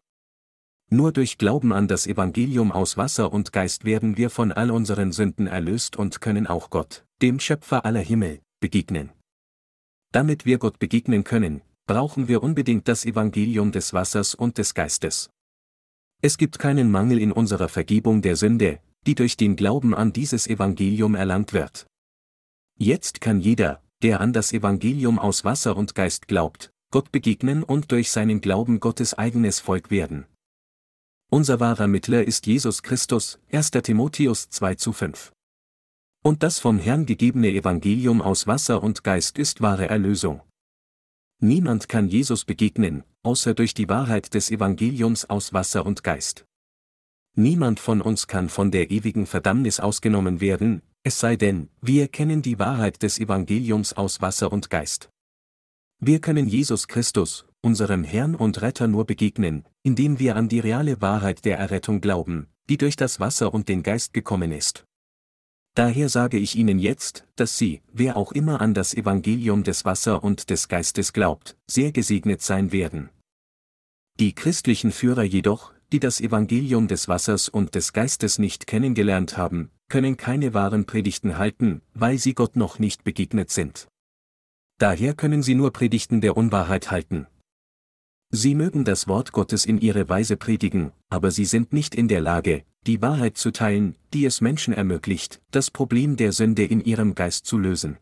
Nur 0.94 1.14
durch 1.14 1.38
Glauben 1.38 1.72
an 1.72 1.88
das 1.88 2.06
Evangelium 2.06 2.74
aus 2.74 2.98
Wasser 2.98 3.32
und 3.32 3.54
Geist 3.54 3.86
werden 3.86 4.18
wir 4.18 4.30
von 4.30 4.52
all 4.52 4.72
unseren 4.72 5.14
Sünden 5.14 5.48
erlöst 5.48 5.96
und 5.96 6.20
können 6.20 6.48
auch 6.48 6.70
Gott, 6.70 7.06
dem 7.22 7.40
Schöpfer 7.40 7.86
aller 7.86 8.02
Himmel, 8.02 8.42
begegnen. 8.60 9.10
Damit 10.12 10.46
wir 10.46 10.58
Gott 10.58 10.80
begegnen 10.80 11.24
können, 11.24 11.62
brauchen 11.88 12.28
wir 12.28 12.44
unbedingt 12.44 12.90
das 12.90 13.06
Evangelium 13.06 13.72
des 13.72 13.94
Wassers 13.94 14.36
und 14.36 14.58
des 14.58 14.74
Geistes. 14.74 15.30
Es 16.22 16.38
gibt 16.38 16.60
keinen 16.60 16.92
Mangel 16.92 17.20
in 17.20 17.32
unserer 17.32 17.70
Vergebung 17.70 18.22
der 18.22 18.36
Sünde, 18.36 18.82
die 19.08 19.16
durch 19.16 19.38
den 19.38 19.56
Glauben 19.56 19.96
an 19.96 20.12
dieses 20.12 20.46
Evangelium 20.46 21.16
erlangt 21.16 21.54
wird. 21.54 21.88
Jetzt 22.78 23.22
kann 23.22 23.40
jeder, 23.40 23.82
der 24.02 24.20
an 24.20 24.34
das 24.34 24.52
Evangelium 24.52 25.20
aus 25.20 25.46
Wasser 25.46 25.78
und 25.78 25.96
Geist 25.96 26.28
glaubt, 26.28 26.70
Gott 26.92 27.14
begegnen 27.14 27.64
und 27.64 27.94
durch 27.94 28.12
seinen 28.12 28.42
Glauben 28.42 28.82
Gottes 28.82 29.14
eigenes 29.14 29.62
Volk 29.62 29.90
werden. 29.90 30.26
Unser 31.34 31.62
wahrer 31.62 31.88
Mittler 31.88 32.26
ist 32.26 32.46
Jesus 32.46 32.84
Christus, 32.84 33.40
1. 33.54 33.72
Timotheus 33.72 34.50
2 34.50 34.76
zu 34.76 34.92
5. 34.92 35.32
Und 36.22 36.44
das 36.44 36.60
vom 36.60 36.78
Herrn 36.78 37.06
gegebene 37.06 37.52
Evangelium 37.52 38.22
aus 38.22 38.48
Wasser 38.48 38.84
und 38.84 39.06
Geist 39.06 39.40
ist 39.40 39.62
wahre 39.62 39.88
Erlösung. 39.88 40.42
Niemand 41.40 41.88
kann 41.88 42.10
Jesus 42.10 42.44
begegnen, 42.44 43.06
außer 43.24 43.54
durch 43.54 43.74
die 43.74 43.88
Wahrheit 43.88 44.34
des 44.34 44.52
Evangeliums 44.52 45.24
aus 45.30 45.54
Wasser 45.54 45.86
und 45.86 46.04
Geist. 46.04 46.44
Niemand 47.38 47.80
von 47.80 48.02
uns 48.02 48.28
kann 48.28 48.50
von 48.50 48.70
der 48.70 48.92
ewigen 48.92 49.26
Verdammnis 49.26 49.80
ausgenommen 49.80 50.42
werden, 50.42 50.82
es 51.04 51.22
sei 51.22 51.38
denn, 51.38 51.70
wir 51.80 52.10
kennen 52.10 52.42
die 52.42 52.60
Wahrheit 52.60 53.04
des 53.04 53.20
Evangeliums 53.20 53.94
aus 53.94 54.20
Wasser 54.20 54.52
und 54.52 54.70
Geist. 54.70 55.10
Wir 55.98 56.20
können 56.20 56.50
Jesus 56.50 56.90
Christus, 56.90 57.46
unserem 57.62 58.04
Herrn 58.04 58.36
und 58.36 58.62
Retter 58.62 58.88
nur 58.88 59.06
begegnen, 59.06 59.66
indem 59.84 60.20
wir 60.20 60.36
an 60.36 60.50
die 60.50 60.60
reale 60.60 61.02
Wahrheit 61.02 61.46
der 61.46 61.58
Errettung 61.58 62.02
glauben, 62.02 62.48
die 62.70 62.78
durch 62.78 62.96
das 62.96 63.20
Wasser 63.20 63.54
und 63.54 63.70
den 63.70 63.84
Geist 63.84 64.14
gekommen 64.14 64.52
ist. 64.52 64.86
Daher 65.74 66.10
sage 66.10 66.38
ich 66.38 66.58
Ihnen 66.58 66.80
jetzt, 66.80 67.26
dass 67.36 67.58
Sie, 67.58 67.82
wer 67.94 68.18
auch 68.18 68.34
immer 68.34 68.60
an 68.60 68.74
das 68.74 68.94
Evangelium 68.94 69.64
des 69.64 69.86
Wasser 69.86 70.24
und 70.24 70.50
des 70.50 70.68
Geistes 70.68 71.14
glaubt, 71.14 71.58
sehr 71.66 71.92
gesegnet 71.92 72.42
sein 72.42 72.72
werden. 72.72 73.10
Die 74.20 74.36
christlichen 74.36 74.92
Führer 74.92 75.24
jedoch, 75.24 75.74
die 75.92 76.00
das 76.00 76.20
Evangelium 76.20 76.88
des 76.88 77.08
Wassers 77.08 77.48
und 77.48 77.76
des 77.76 77.94
Geistes 77.94 78.38
nicht 78.38 78.68
kennengelernt 78.68 79.38
haben, 79.38 79.72
können 79.88 80.18
keine 80.18 80.54
wahren 80.54 80.86
Predigten 80.86 81.38
halten, 81.38 81.82
weil 81.94 82.18
sie 82.18 82.34
Gott 82.34 82.56
noch 82.56 82.80
nicht 82.80 83.04
begegnet 83.04 83.50
sind. 83.50 83.88
Daher 84.78 85.14
können 85.14 85.44
sie 85.44 85.56
nur 85.56 85.72
Predigten 85.72 86.22
der 86.22 86.36
Unwahrheit 86.38 86.92
halten. 86.92 87.28
Sie 88.34 88.56
mögen 88.56 88.86
das 88.86 89.10
Wort 89.10 89.34
Gottes 89.34 89.66
in 89.66 89.78
ihre 89.82 90.08
Weise 90.08 90.38
predigen, 90.38 90.94
aber 91.10 91.32
sie 91.32 91.44
sind 91.44 91.74
nicht 91.74 91.94
in 91.94 92.08
der 92.08 92.22
Lage, 92.22 92.64
die 92.88 93.02
Wahrheit 93.02 93.38
zu 93.38 93.52
teilen, 93.52 93.98
die 94.14 94.24
es 94.24 94.40
Menschen 94.40 94.74
ermöglicht, 94.74 95.42
das 95.52 95.70
Problem 95.70 96.16
der 96.16 96.32
Sünde 96.32 96.64
in 96.64 96.80
ihrem 96.80 97.14
Geist 97.14 97.46
zu 97.46 97.58
lösen. 97.58 97.98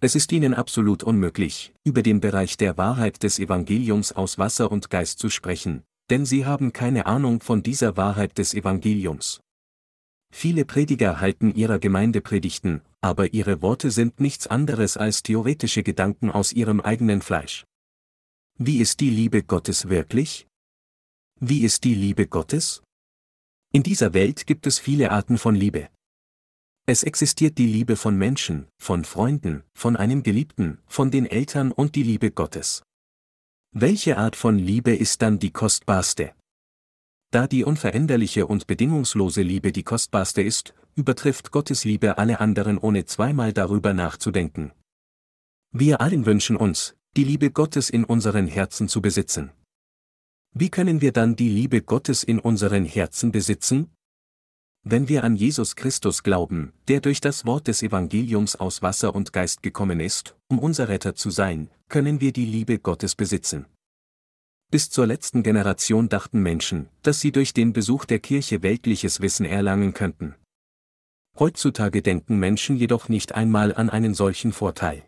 Es 0.00 0.14
ist 0.14 0.30
ihnen 0.30 0.54
absolut 0.54 1.02
unmöglich, 1.02 1.74
über 1.82 2.02
den 2.02 2.20
Bereich 2.20 2.56
der 2.56 2.78
Wahrheit 2.78 3.24
des 3.24 3.40
Evangeliums 3.40 4.12
aus 4.12 4.38
Wasser 4.38 4.70
und 4.70 4.88
Geist 4.88 5.18
zu 5.18 5.28
sprechen, 5.30 5.82
denn 6.10 6.24
sie 6.24 6.46
haben 6.46 6.72
keine 6.72 7.06
Ahnung 7.06 7.40
von 7.40 7.64
dieser 7.64 7.96
Wahrheit 7.96 8.38
des 8.38 8.54
Evangeliums. 8.54 9.40
Viele 10.32 10.64
Prediger 10.64 11.20
halten 11.20 11.52
ihrer 11.52 11.80
Gemeinde 11.80 12.20
Predigten, 12.20 12.82
aber 13.00 13.34
ihre 13.34 13.62
Worte 13.62 13.90
sind 13.90 14.20
nichts 14.20 14.46
anderes 14.46 14.96
als 14.96 15.24
theoretische 15.24 15.82
Gedanken 15.82 16.30
aus 16.30 16.52
ihrem 16.52 16.80
eigenen 16.80 17.20
Fleisch. 17.20 17.64
Wie 18.58 18.78
ist 18.78 19.00
die 19.00 19.10
Liebe 19.10 19.42
Gottes 19.42 19.88
wirklich? 19.88 20.46
Wie 21.40 21.64
ist 21.64 21.82
die 21.82 21.96
Liebe 21.96 22.28
Gottes? 22.28 22.84
In 23.72 23.82
dieser 23.82 24.14
Welt 24.14 24.46
gibt 24.46 24.68
es 24.68 24.78
viele 24.78 25.10
Arten 25.10 25.38
von 25.38 25.56
Liebe. 25.56 25.88
Es 26.86 27.02
existiert 27.02 27.58
die 27.58 27.66
Liebe 27.66 27.96
von 27.96 28.16
Menschen, 28.16 28.68
von 28.80 29.04
Freunden, 29.04 29.64
von 29.76 29.96
einem 29.96 30.22
Geliebten, 30.22 30.78
von 30.86 31.10
den 31.10 31.26
Eltern 31.26 31.72
und 31.72 31.96
die 31.96 32.04
Liebe 32.04 32.30
Gottes. 32.30 32.84
Welche 33.72 34.18
Art 34.18 34.36
von 34.36 34.56
Liebe 34.56 34.94
ist 34.94 35.20
dann 35.22 35.40
die 35.40 35.50
kostbarste? 35.50 36.32
Da 37.32 37.48
die 37.48 37.64
unveränderliche 37.64 38.46
und 38.46 38.68
bedingungslose 38.68 39.42
Liebe 39.42 39.72
die 39.72 39.82
kostbarste 39.82 40.42
ist, 40.42 40.74
übertrifft 40.94 41.50
Gottes 41.50 41.82
Liebe 41.82 42.18
alle 42.18 42.38
anderen 42.38 42.78
ohne 42.78 43.04
zweimal 43.04 43.52
darüber 43.52 43.94
nachzudenken. 43.94 44.70
Wir 45.72 46.00
allen 46.00 46.24
wünschen 46.24 46.54
uns, 46.56 46.94
die 47.16 47.22
Liebe 47.22 47.52
Gottes 47.52 47.90
in 47.90 48.02
unseren 48.02 48.48
Herzen 48.48 48.88
zu 48.88 49.00
besitzen. 49.00 49.52
Wie 50.52 50.68
können 50.68 51.00
wir 51.00 51.12
dann 51.12 51.36
die 51.36 51.48
Liebe 51.48 51.80
Gottes 51.80 52.24
in 52.24 52.40
unseren 52.40 52.84
Herzen 52.84 53.30
besitzen? 53.30 53.92
Wenn 54.82 55.08
wir 55.08 55.22
an 55.22 55.36
Jesus 55.36 55.76
Christus 55.76 56.24
glauben, 56.24 56.72
der 56.88 57.00
durch 57.00 57.20
das 57.20 57.46
Wort 57.46 57.68
des 57.68 57.84
Evangeliums 57.84 58.56
aus 58.56 58.82
Wasser 58.82 59.14
und 59.14 59.32
Geist 59.32 59.62
gekommen 59.62 60.00
ist, 60.00 60.34
um 60.48 60.58
unser 60.58 60.88
Retter 60.88 61.14
zu 61.14 61.30
sein, 61.30 61.70
können 61.88 62.20
wir 62.20 62.32
die 62.32 62.46
Liebe 62.46 62.80
Gottes 62.80 63.14
besitzen. 63.14 63.66
Bis 64.72 64.90
zur 64.90 65.06
letzten 65.06 65.44
Generation 65.44 66.08
dachten 66.08 66.42
Menschen, 66.42 66.88
dass 67.02 67.20
sie 67.20 67.30
durch 67.30 67.54
den 67.54 67.72
Besuch 67.72 68.06
der 68.06 68.18
Kirche 68.18 68.64
weltliches 68.64 69.20
Wissen 69.20 69.46
erlangen 69.46 69.94
könnten. 69.94 70.34
Heutzutage 71.38 72.02
denken 72.02 72.40
Menschen 72.40 72.76
jedoch 72.76 73.08
nicht 73.08 73.36
einmal 73.36 73.72
an 73.72 73.88
einen 73.88 74.14
solchen 74.14 74.52
Vorteil. 74.52 75.04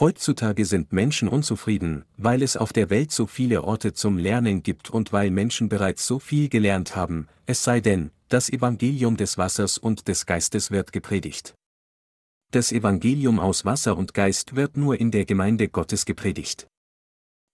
Heutzutage 0.00 0.64
sind 0.64 0.92
Menschen 0.92 1.28
unzufrieden, 1.28 2.04
weil 2.16 2.42
es 2.42 2.56
auf 2.56 2.72
der 2.72 2.90
Welt 2.90 3.12
so 3.12 3.28
viele 3.28 3.62
Orte 3.62 3.92
zum 3.92 4.18
Lernen 4.18 4.64
gibt 4.64 4.90
und 4.90 5.12
weil 5.12 5.30
Menschen 5.30 5.68
bereits 5.68 6.04
so 6.04 6.18
viel 6.18 6.48
gelernt 6.48 6.96
haben, 6.96 7.28
es 7.46 7.62
sei 7.62 7.80
denn, 7.80 8.10
das 8.28 8.50
Evangelium 8.50 9.16
des 9.16 9.38
Wassers 9.38 9.78
und 9.78 10.08
des 10.08 10.26
Geistes 10.26 10.72
wird 10.72 10.92
gepredigt. 10.92 11.54
Das 12.50 12.72
Evangelium 12.72 13.38
aus 13.38 13.64
Wasser 13.64 13.96
und 13.96 14.14
Geist 14.14 14.56
wird 14.56 14.76
nur 14.76 14.98
in 14.98 15.12
der 15.12 15.26
Gemeinde 15.26 15.68
Gottes 15.68 16.04
gepredigt. 16.06 16.66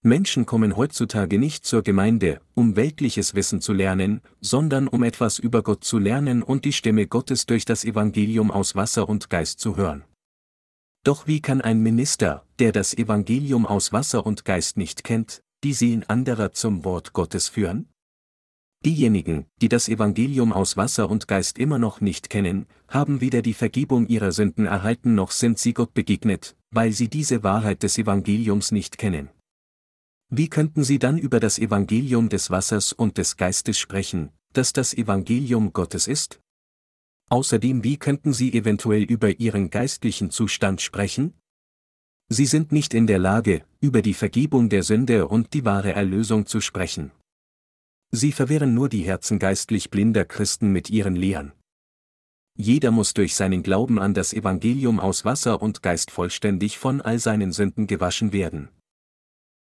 Menschen 0.02 0.46
kommen 0.46 0.78
heutzutage 0.78 1.38
nicht 1.38 1.66
zur 1.66 1.82
Gemeinde, 1.82 2.40
um 2.54 2.74
weltliches 2.74 3.34
Wissen 3.34 3.60
zu 3.60 3.74
lernen, 3.74 4.22
sondern 4.40 4.88
um 4.88 5.02
etwas 5.02 5.38
über 5.38 5.62
Gott 5.62 5.84
zu 5.84 5.98
lernen 5.98 6.42
und 6.42 6.64
die 6.64 6.72
Stimme 6.72 7.06
Gottes 7.06 7.44
durch 7.44 7.66
das 7.66 7.84
Evangelium 7.84 8.50
aus 8.50 8.74
Wasser 8.74 9.10
und 9.10 9.28
Geist 9.28 9.60
zu 9.60 9.76
hören. 9.76 10.04
Doch 11.02 11.26
wie 11.26 11.40
kann 11.40 11.62
ein 11.62 11.80
Minister, 11.80 12.44
der 12.58 12.72
das 12.72 12.92
Evangelium 12.92 13.64
aus 13.64 13.92
Wasser 13.92 14.26
und 14.26 14.44
Geist 14.44 14.76
nicht 14.76 15.02
kennt, 15.02 15.42
die 15.64 15.72
Seelen 15.72 16.04
anderer 16.04 16.52
zum 16.52 16.84
Wort 16.84 17.14
Gottes 17.14 17.48
führen? 17.48 17.88
Diejenigen, 18.84 19.46
die 19.60 19.68
das 19.68 19.88
Evangelium 19.88 20.52
aus 20.52 20.76
Wasser 20.76 21.10
und 21.10 21.28
Geist 21.28 21.58
immer 21.58 21.78
noch 21.78 22.00
nicht 22.00 22.30
kennen, 22.30 22.66
haben 22.88 23.20
weder 23.20 23.42
die 23.42 23.54
Vergebung 23.54 24.08
ihrer 24.08 24.32
Sünden 24.32 24.66
erhalten 24.66 25.14
noch 25.14 25.30
sind 25.30 25.58
sie 25.58 25.74
Gott 25.74 25.94
begegnet, 25.94 26.56
weil 26.70 26.92
sie 26.92 27.08
diese 27.08 27.42
Wahrheit 27.42 27.82
des 27.82 27.98
Evangeliums 27.98 28.72
nicht 28.72 28.98
kennen. 28.98 29.30
Wie 30.30 30.48
könnten 30.48 30.84
sie 30.84 30.98
dann 30.98 31.18
über 31.18 31.40
das 31.40 31.58
Evangelium 31.58 32.28
des 32.28 32.50
Wassers 32.50 32.92
und 32.92 33.18
des 33.18 33.36
Geistes 33.36 33.78
sprechen, 33.78 34.30
das 34.52 34.72
das 34.72 34.94
Evangelium 34.94 35.72
Gottes 35.72 36.06
ist? 36.06 36.40
Außerdem 37.30 37.84
wie 37.84 37.96
könnten 37.96 38.32
sie 38.32 38.52
eventuell 38.52 39.04
über 39.04 39.38
ihren 39.38 39.70
geistlichen 39.70 40.30
Zustand 40.30 40.80
sprechen? 40.80 41.34
Sie 42.28 42.46
sind 42.46 42.72
nicht 42.72 42.92
in 42.92 43.06
der 43.06 43.18
Lage, 43.18 43.64
über 43.80 44.02
die 44.02 44.14
Vergebung 44.14 44.68
der 44.68 44.82
Sünde 44.82 45.28
und 45.28 45.54
die 45.54 45.64
wahre 45.64 45.92
Erlösung 45.92 46.46
zu 46.46 46.60
sprechen. 46.60 47.12
Sie 48.10 48.32
verwirren 48.32 48.74
nur 48.74 48.88
die 48.88 49.02
Herzen 49.02 49.38
geistlich 49.38 49.90
blinder 49.90 50.24
Christen 50.24 50.72
mit 50.72 50.90
ihren 50.90 51.14
Lehren. 51.14 51.52
Jeder 52.56 52.90
muss 52.90 53.14
durch 53.14 53.36
seinen 53.36 53.62
Glauben 53.62 54.00
an 54.00 54.12
das 54.12 54.32
Evangelium 54.32 54.98
aus 54.98 55.24
Wasser 55.24 55.62
und 55.62 55.82
Geist 55.82 56.10
vollständig 56.10 56.78
von 56.78 57.00
all 57.00 57.20
seinen 57.20 57.52
Sünden 57.52 57.86
gewaschen 57.86 58.32
werden. 58.32 58.68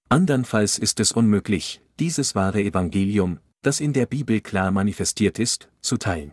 Andernfalls 0.09 0.79
ist 0.79 1.01
es 1.01 1.13
unmöglich, 1.13 1.83
dieses 2.01 2.35
wahre 2.35 2.63
Evangelium, 2.63 3.41
das 3.61 3.81
in 3.81 3.93
der 3.93 4.07
Bibel 4.07 4.41
klar 4.41 4.71
manifestiert 4.71 5.39
ist, 5.39 5.69
zu 5.83 5.99
teilen. 5.99 6.33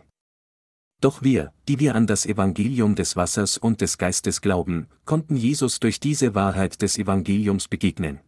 Doch 1.00 1.22
wir, 1.22 1.52
die 1.68 1.78
wir 1.78 1.94
an 1.94 2.06
das 2.06 2.24
Evangelium 2.24 2.94
des 2.94 3.16
Wassers 3.16 3.58
und 3.58 3.80
des 3.80 3.98
Geistes 3.98 4.40
glauben, 4.40 4.86
konnten 5.04 5.36
Jesus 5.36 5.78
durch 5.78 6.00
diese 6.00 6.34
Wahrheit 6.34 6.80
des 6.80 6.98
Evangeliums 6.98 7.68
begegnen. 7.68 8.20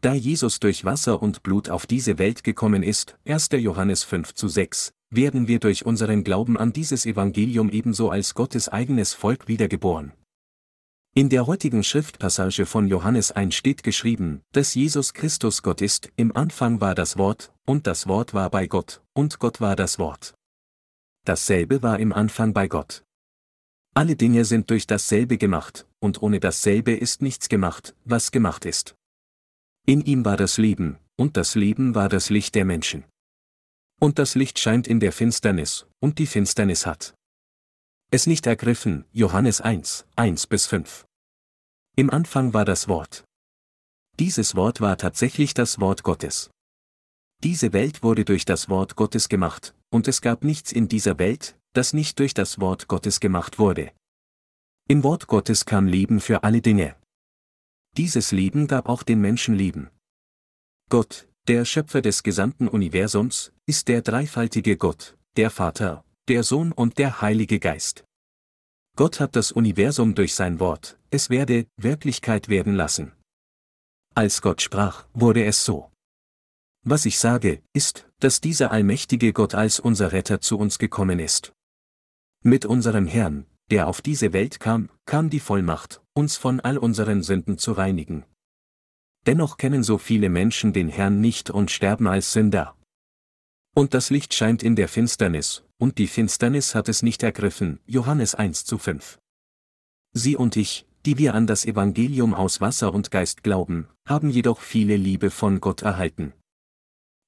Da 0.00 0.14
Jesus 0.14 0.60
durch 0.60 0.84
Wasser 0.84 1.22
und 1.22 1.42
Blut 1.42 1.68
auf 1.68 1.86
diese 1.86 2.18
Welt 2.18 2.44
gekommen 2.44 2.82
ist, 2.82 3.18
1. 3.26 3.48
Johannes 3.52 4.04
5 4.04 4.34
zu 4.34 4.48
6, 4.48 4.92
werden 5.10 5.48
wir 5.48 5.58
durch 5.58 5.86
unseren 5.86 6.24
Glauben 6.24 6.56
an 6.56 6.72
dieses 6.72 7.06
Evangelium 7.06 7.70
ebenso 7.70 8.10
als 8.10 8.34
Gottes 8.34 8.68
eigenes 8.68 9.14
Volk 9.14 9.48
wiedergeboren. 9.48 10.12
In 11.14 11.30
der 11.30 11.46
heutigen 11.46 11.82
Schriftpassage 11.82 12.66
von 12.66 12.88
Johannes 12.88 13.32
1 13.32 13.54
steht 13.54 13.82
geschrieben, 13.82 14.42
dass 14.52 14.74
Jesus 14.74 15.14
Christus 15.14 15.62
Gott 15.62 15.80
ist, 15.80 16.10
im 16.16 16.36
Anfang 16.36 16.80
war 16.82 16.94
das 16.94 17.16
Wort, 17.16 17.52
und 17.64 17.86
das 17.86 18.06
Wort 18.06 18.34
war 18.34 18.50
bei 18.50 18.66
Gott, 18.66 19.00
und 19.14 19.38
Gott 19.38 19.60
war 19.62 19.76
das 19.76 19.98
Wort. 19.98 20.34
Dasselbe 21.26 21.82
war 21.82 21.98
im 21.98 22.12
Anfang 22.12 22.52
bei 22.52 22.68
Gott. 22.68 23.02
Alle 23.94 24.14
Dinge 24.14 24.44
sind 24.44 24.70
durch 24.70 24.86
dasselbe 24.86 25.38
gemacht, 25.38 25.84
und 25.98 26.22
ohne 26.22 26.38
dasselbe 26.38 26.92
ist 26.92 27.20
nichts 27.20 27.48
gemacht, 27.48 27.96
was 28.04 28.30
gemacht 28.30 28.64
ist. 28.64 28.94
In 29.86 30.02
ihm 30.02 30.24
war 30.24 30.36
das 30.36 30.56
Leben, 30.56 30.98
und 31.16 31.36
das 31.36 31.56
Leben 31.56 31.96
war 31.96 32.08
das 32.08 32.30
Licht 32.30 32.54
der 32.54 32.64
Menschen. 32.64 33.04
Und 33.98 34.20
das 34.20 34.36
Licht 34.36 34.60
scheint 34.60 34.86
in 34.86 35.00
der 35.00 35.10
Finsternis, 35.10 35.86
und 35.98 36.20
die 36.20 36.26
Finsternis 36.26 36.86
hat 36.86 37.14
es 38.12 38.28
nicht 38.28 38.46
ergriffen, 38.46 39.04
Johannes 39.10 39.60
1, 39.60 40.06
1 40.14 40.46
bis 40.46 40.66
5. 40.66 41.06
Im 41.96 42.08
Anfang 42.10 42.54
war 42.54 42.64
das 42.64 42.86
Wort. 42.86 43.24
Dieses 44.20 44.54
Wort 44.54 44.80
war 44.80 44.96
tatsächlich 44.96 45.54
das 45.54 45.80
Wort 45.80 46.04
Gottes. 46.04 46.50
Diese 47.42 47.72
Welt 47.72 48.04
wurde 48.04 48.24
durch 48.24 48.44
das 48.44 48.68
Wort 48.68 48.94
Gottes 48.94 49.28
gemacht, 49.28 49.74
und 49.90 50.08
es 50.08 50.20
gab 50.20 50.44
nichts 50.44 50.72
in 50.72 50.88
dieser 50.88 51.18
Welt, 51.18 51.58
das 51.72 51.92
nicht 51.92 52.18
durch 52.18 52.34
das 52.34 52.60
Wort 52.60 52.88
Gottes 52.88 53.20
gemacht 53.20 53.58
wurde. 53.58 53.92
Im 54.88 55.02
Wort 55.02 55.26
Gottes 55.26 55.64
kam 55.64 55.86
Leben 55.86 56.20
für 56.20 56.44
alle 56.44 56.60
Dinge. 56.60 56.96
Dieses 57.96 58.32
Leben 58.32 58.66
gab 58.66 58.88
auch 58.88 59.02
den 59.02 59.20
Menschen 59.20 59.54
Leben. 59.54 59.90
Gott, 60.90 61.28
der 61.48 61.64
Schöpfer 61.64 62.02
des 62.02 62.22
gesamten 62.22 62.68
Universums, 62.68 63.52
ist 63.66 63.88
der 63.88 64.02
dreifaltige 64.02 64.76
Gott, 64.76 65.16
der 65.36 65.50
Vater, 65.50 66.04
der 66.28 66.42
Sohn 66.42 66.72
und 66.72 66.98
der 66.98 67.20
Heilige 67.20 67.58
Geist. 67.58 68.04
Gott 68.96 69.20
hat 69.20 69.36
das 69.36 69.52
Universum 69.52 70.14
durch 70.14 70.34
sein 70.34 70.58
Wort, 70.60 70.98
es 71.10 71.30
werde, 71.30 71.66
Wirklichkeit 71.76 72.48
werden 72.48 72.74
lassen. 72.74 73.12
Als 74.14 74.40
Gott 74.40 74.62
sprach, 74.62 75.06
wurde 75.12 75.44
es 75.44 75.64
so. 75.64 75.90
Was 76.88 77.04
ich 77.04 77.18
sage, 77.18 77.64
ist, 77.72 78.06
dass 78.20 78.40
dieser 78.40 78.70
allmächtige 78.70 79.32
Gott 79.32 79.56
als 79.56 79.80
unser 79.80 80.12
Retter 80.12 80.40
zu 80.40 80.56
uns 80.56 80.78
gekommen 80.78 81.18
ist. 81.18 81.52
Mit 82.44 82.64
unserem 82.64 83.08
Herrn, 83.08 83.44
der 83.72 83.88
auf 83.88 84.02
diese 84.02 84.32
Welt 84.32 84.60
kam, 84.60 84.88
kam 85.04 85.28
die 85.28 85.40
Vollmacht, 85.40 86.00
uns 86.14 86.36
von 86.36 86.60
all 86.60 86.78
unseren 86.78 87.24
Sünden 87.24 87.58
zu 87.58 87.72
reinigen. 87.72 88.24
Dennoch 89.26 89.56
kennen 89.56 89.82
so 89.82 89.98
viele 89.98 90.28
Menschen 90.28 90.72
den 90.72 90.88
Herrn 90.88 91.20
nicht 91.20 91.50
und 91.50 91.72
sterben 91.72 92.06
als 92.06 92.30
Sünder. 92.30 92.76
Und 93.74 93.92
das 93.92 94.10
Licht 94.10 94.32
scheint 94.32 94.62
in 94.62 94.76
der 94.76 94.86
Finsternis, 94.86 95.64
und 95.78 95.98
die 95.98 96.06
Finsternis 96.06 96.76
hat 96.76 96.88
es 96.88 97.02
nicht 97.02 97.24
ergriffen, 97.24 97.80
Johannes 97.86 98.36
1 98.36 98.64
zu 98.64 98.78
5. 98.78 99.18
Sie 100.12 100.36
und 100.36 100.54
ich, 100.54 100.86
die 101.04 101.18
wir 101.18 101.34
an 101.34 101.48
das 101.48 101.64
Evangelium 101.64 102.32
aus 102.32 102.60
Wasser 102.60 102.94
und 102.94 103.10
Geist 103.10 103.42
glauben, 103.42 103.88
haben 104.06 104.30
jedoch 104.30 104.60
viele 104.60 104.96
Liebe 104.96 105.30
von 105.30 105.60
Gott 105.60 105.82
erhalten. 105.82 106.32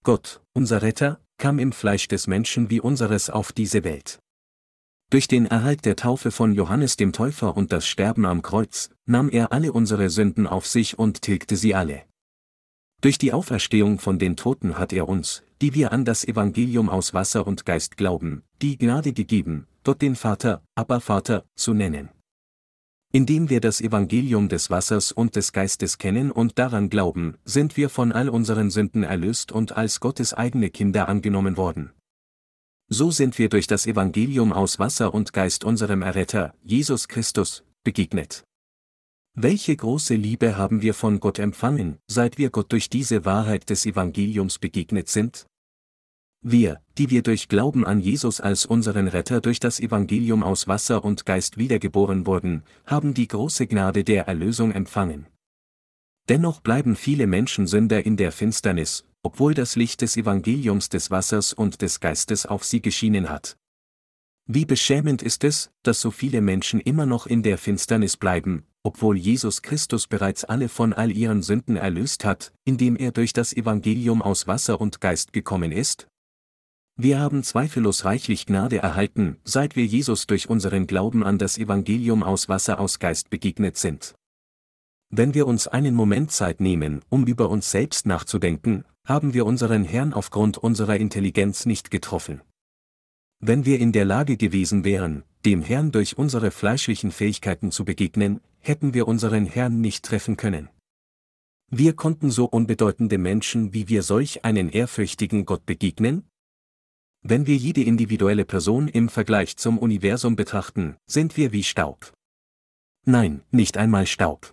Gott, 0.05 0.40
unser 0.52 0.83
Retter, 0.83 1.21
kam 1.38 1.59
im 1.59 1.73
Fleisch 1.73 2.09
des 2.09 2.26
Menschen 2.26 2.71
wie 2.71 2.81
unseres 2.81 3.31
auf 3.31 3.52
diese 3.52 3.85
Welt. 3.85 4.19
Durch 5.11 5.26
den 5.26 5.47
Erhalt 5.47 5.85
der 5.85 5.97
Taufe 5.97 6.31
von 6.31 6.52
Johannes 6.52 6.97
dem 6.97 7.12
Täufer 7.12 7.57
und 7.57 7.73
das 7.73 7.87
Sterben 7.87 8.26
am 8.26 8.43
Kreuz, 8.43 8.90
nahm 9.07 9.31
er 9.31 9.52
alle 9.52 9.73
unsere 9.73 10.11
Sünden 10.11 10.47
auf 10.47 10.67
sich 10.67 10.99
und 10.99 11.23
tilgte 11.23 11.57
sie 11.57 11.75
alle. 11.75 12.02
Durch 13.00 13.17
die 13.17 13.33
Auferstehung 13.33 14.00
von 14.00 14.19
den 14.19 14.37
Toten 14.37 14.76
hat 14.76 14.93
er 14.93 15.09
uns, 15.09 15.45
die 15.62 15.75
wir 15.75 15.93
an 15.93 16.05
das 16.05 16.25
Evangelium 16.25 16.88
aus 16.88 17.14
Wasser 17.14 17.47
und 17.47 17.64
Geist 17.64 17.97
glauben, 17.97 18.43
die 18.61 18.76
Gnade 18.76 19.12
gegeben, 19.12 19.67
Gott 19.85 20.02
den 20.02 20.17
Vater, 20.17 20.62
aber 20.75 21.00
Vater, 21.00 21.45
zu 21.55 21.73
nennen. 21.75 22.11
Indem 23.11 23.49
wir 23.49 23.61
das 23.61 23.81
Evangelium 23.81 24.50
des 24.50 24.69
Wassers 24.69 25.12
und 25.12 25.35
des 25.35 25.53
Geistes 25.53 25.97
kennen 25.97 26.31
und 26.31 26.59
daran 26.59 26.91
glauben, 26.91 27.38
sind 27.45 27.79
wir 27.79 27.88
von 27.88 28.12
all 28.12 28.29
unseren 28.29 28.71
Sünden 28.71 29.03
erlöst 29.03 29.50
und 29.50 29.73
als 29.73 30.00
Gottes 30.00 30.35
eigene 30.35 30.69
Kinder 30.69 31.09
angenommen 31.09 31.57
worden. 31.57 31.92
So 32.90 33.11
sind 33.11 33.38
wir 33.38 33.49
durch 33.49 33.66
das 33.66 33.87
Evangelium 33.87 34.53
aus 34.53 34.79
Wasser 34.79 35.14
und 35.14 35.33
Geist 35.33 35.64
unserem 35.64 36.03
Erretter, 36.03 36.55
Jesus 36.62 37.09
Christus, 37.09 37.64
begegnet. 37.83 38.44
Welche 39.35 39.75
große 39.75 40.14
Liebe 40.14 40.59
haben 40.59 40.83
wir 40.83 40.92
von 40.92 41.18
Gott 41.18 41.38
empfangen, 41.38 41.99
seit 42.09 42.37
wir 42.37 42.51
Gott 42.51 42.73
durch 42.73 42.90
diese 42.90 43.25
Wahrheit 43.25 43.71
des 43.71 43.87
Evangeliums 43.87 44.59
begegnet 44.59 45.09
sind? 45.09 45.47
Wir, 46.40 46.81
die 46.96 47.11
wir 47.11 47.22
durch 47.22 47.48
Glauben 47.48 47.85
an 47.85 48.01
Jesus 48.01 48.40
als 48.40 48.64
unseren 48.64 49.09
Retter 49.09 49.40
durch 49.40 49.59
das 49.59 49.81
Evangelium 49.81 50.44
aus 50.44 50.68
Wasser 50.68 51.05
und 51.05 51.27
Geist 51.27 51.59
wiedergeboren 51.59 52.27
wurden, 52.27 52.62
haben 52.87 53.12
die 53.12 53.27
große 53.27 53.66
Gnade 53.66 54.05
der 54.05 54.29
Erlösung 54.29 54.70
empfangen. 54.70 55.27
Dennoch 56.29 56.61
bleiben 56.61 56.94
viele 56.94 57.27
Menschen 57.27 57.66
Sünder 57.66 58.07
in 58.07 58.16
der 58.16 58.31
Finsternis, 58.31 59.05
obwohl 59.22 59.55
das 59.55 59.74
Licht 59.74 60.01
des 60.01 60.16
Evangeliums 60.16 60.90
des 60.90 61.11
Wassers 61.11 61.53
und 61.53 61.83
des 61.83 61.98
Geistes 62.01 62.46
auf 62.46 62.64
sie 62.64 62.83
geschienen 62.83 63.29
hat. 63.29 63.57
Wie 64.46 64.64
beschämend 64.64 65.22
ist 65.22 65.42
es, 65.44 65.70
dass 65.83 66.01
so 66.01 66.11
viele 66.11 66.40
Menschen 66.40 66.81
immer 66.81 67.05
noch 67.05 67.27
in 67.27 67.42
der 67.42 67.59
Finsternis 67.59 68.16
bleiben, 68.16 68.64
obwohl 68.83 69.18
Jesus 69.18 69.61
Christus 69.61 70.07
bereits 70.07 70.44
alle 70.44 70.68
von 70.68 70.92
all 70.92 71.11
ihren 71.11 71.42
Sünden 71.42 71.77
erlöst 71.77 72.24
hat, 72.24 72.53
indem 72.64 72.96
er 72.96 73.11
durch 73.11 73.33
das 73.33 73.53
Evangelium 73.53 74.22
aus 74.22 74.46
Wasser 74.46 74.81
und 74.81 75.01
Geist 75.01 75.33
gekommen 75.33 75.72
ist? 75.72 76.07
Wir 77.00 77.20
haben 77.20 77.44
zweifellos 77.44 78.04
reichlich 78.04 78.44
Gnade 78.44 78.78
erhalten, 78.78 79.37
seit 79.44 79.76
wir 79.76 79.87
Jesus 79.87 80.26
durch 80.26 80.50
unseren 80.50 80.88
Glauben 80.88 81.22
an 81.22 81.38
das 81.38 81.56
Evangelium 81.56 82.24
aus 82.24 82.48
Wasser 82.48 82.80
aus 82.80 82.98
Geist 82.98 83.30
begegnet 83.30 83.76
sind. 83.76 84.16
Wenn 85.08 85.32
wir 85.32 85.46
uns 85.46 85.68
einen 85.68 85.94
Moment 85.94 86.32
Zeit 86.32 86.61
nehmen, 86.61 87.02
um 87.08 87.24
über 87.24 87.50
uns 87.50 87.70
selbst 87.70 88.04
nachzudenken, 88.04 88.84
haben 89.06 89.32
wir 89.32 89.46
unseren 89.46 89.84
Herrn 89.84 90.12
aufgrund 90.12 90.58
unserer 90.58 90.96
Intelligenz 90.96 91.66
nicht 91.66 91.92
getroffen. 91.92 92.40
Wenn 93.38 93.64
wir 93.64 93.78
in 93.78 93.92
der 93.92 94.04
Lage 94.04 94.37
gewesen 94.37 94.82
wären, 94.82 95.22
dem 95.44 95.62
Herrn 95.62 95.92
durch 95.92 96.18
unsere 96.18 96.50
fleischlichen 96.50 97.12
Fähigkeiten 97.12 97.70
zu 97.70 97.84
begegnen, 97.84 98.40
hätten 98.58 98.92
wir 98.92 99.06
unseren 99.06 99.46
Herrn 99.46 99.80
nicht 99.80 100.04
treffen 100.04 100.37
können. 100.37 100.68
Wir 101.70 101.92
konnten 101.92 102.32
so 102.32 102.46
unbedeutende 102.46 103.18
Menschen 103.18 103.72
wie 103.72 103.88
wir 103.88 104.02
solch 104.02 104.44
einen 104.44 104.68
ehrfürchtigen 104.68 105.46
Gott 105.46 105.64
begegnen? 105.64 106.28
Wenn 107.22 107.46
wir 107.46 107.57
jede 107.57 107.83
individuelle 107.83 108.44
Person 108.44 108.88
im 108.88 109.09
Vergleich 109.09 109.57
zum 109.57 109.78
Universum 109.78 110.37
betrachten, 110.37 110.96
sind 111.07 111.37
wir 111.37 111.52
wie 111.52 111.64
Staub. 111.64 112.12
Nein, 113.04 113.42
nicht 113.50 113.76
einmal 113.76 114.07
Staub. 114.07 114.52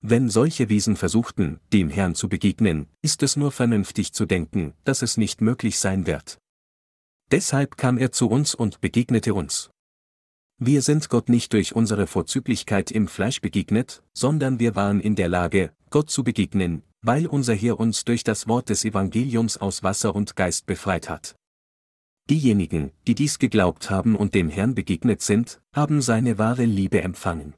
Wenn 0.00 0.28
solche 0.30 0.68
Wesen 0.68 0.96
versuchten, 0.96 1.60
dem 1.72 1.90
Herrn 1.90 2.14
zu 2.14 2.28
begegnen, 2.28 2.88
ist 3.02 3.22
es 3.22 3.36
nur 3.36 3.50
vernünftig 3.50 4.12
zu 4.12 4.24
denken, 4.24 4.74
dass 4.84 5.02
es 5.02 5.16
nicht 5.16 5.40
möglich 5.40 5.78
sein 5.78 6.06
wird. 6.06 6.38
Deshalb 7.30 7.76
kam 7.76 7.98
er 7.98 8.12
zu 8.12 8.28
uns 8.28 8.54
und 8.54 8.80
begegnete 8.80 9.34
uns. 9.34 9.70
Wir 10.58 10.80
sind 10.80 11.08
Gott 11.10 11.28
nicht 11.28 11.52
durch 11.52 11.74
unsere 11.74 12.06
Vorzüglichkeit 12.06 12.90
im 12.90 13.08
Fleisch 13.08 13.40
begegnet, 13.40 14.02
sondern 14.14 14.58
wir 14.58 14.74
waren 14.76 15.00
in 15.00 15.16
der 15.16 15.28
Lage, 15.28 15.72
Gott 15.90 16.08
zu 16.08 16.24
begegnen, 16.24 16.82
weil 17.02 17.26
unser 17.26 17.54
Herr 17.54 17.78
uns 17.78 18.04
durch 18.04 18.24
das 18.24 18.48
Wort 18.48 18.70
des 18.70 18.84
Evangeliums 18.84 19.58
aus 19.58 19.82
Wasser 19.82 20.14
und 20.14 20.36
Geist 20.36 20.66
befreit 20.66 21.10
hat. 21.10 21.36
Diejenigen, 22.28 22.90
die 23.06 23.14
dies 23.14 23.38
geglaubt 23.38 23.88
haben 23.88 24.16
und 24.16 24.34
dem 24.34 24.48
Herrn 24.48 24.74
begegnet 24.74 25.22
sind, 25.22 25.60
haben 25.72 26.02
seine 26.02 26.38
wahre 26.38 26.64
Liebe 26.64 27.00
empfangen. 27.02 27.54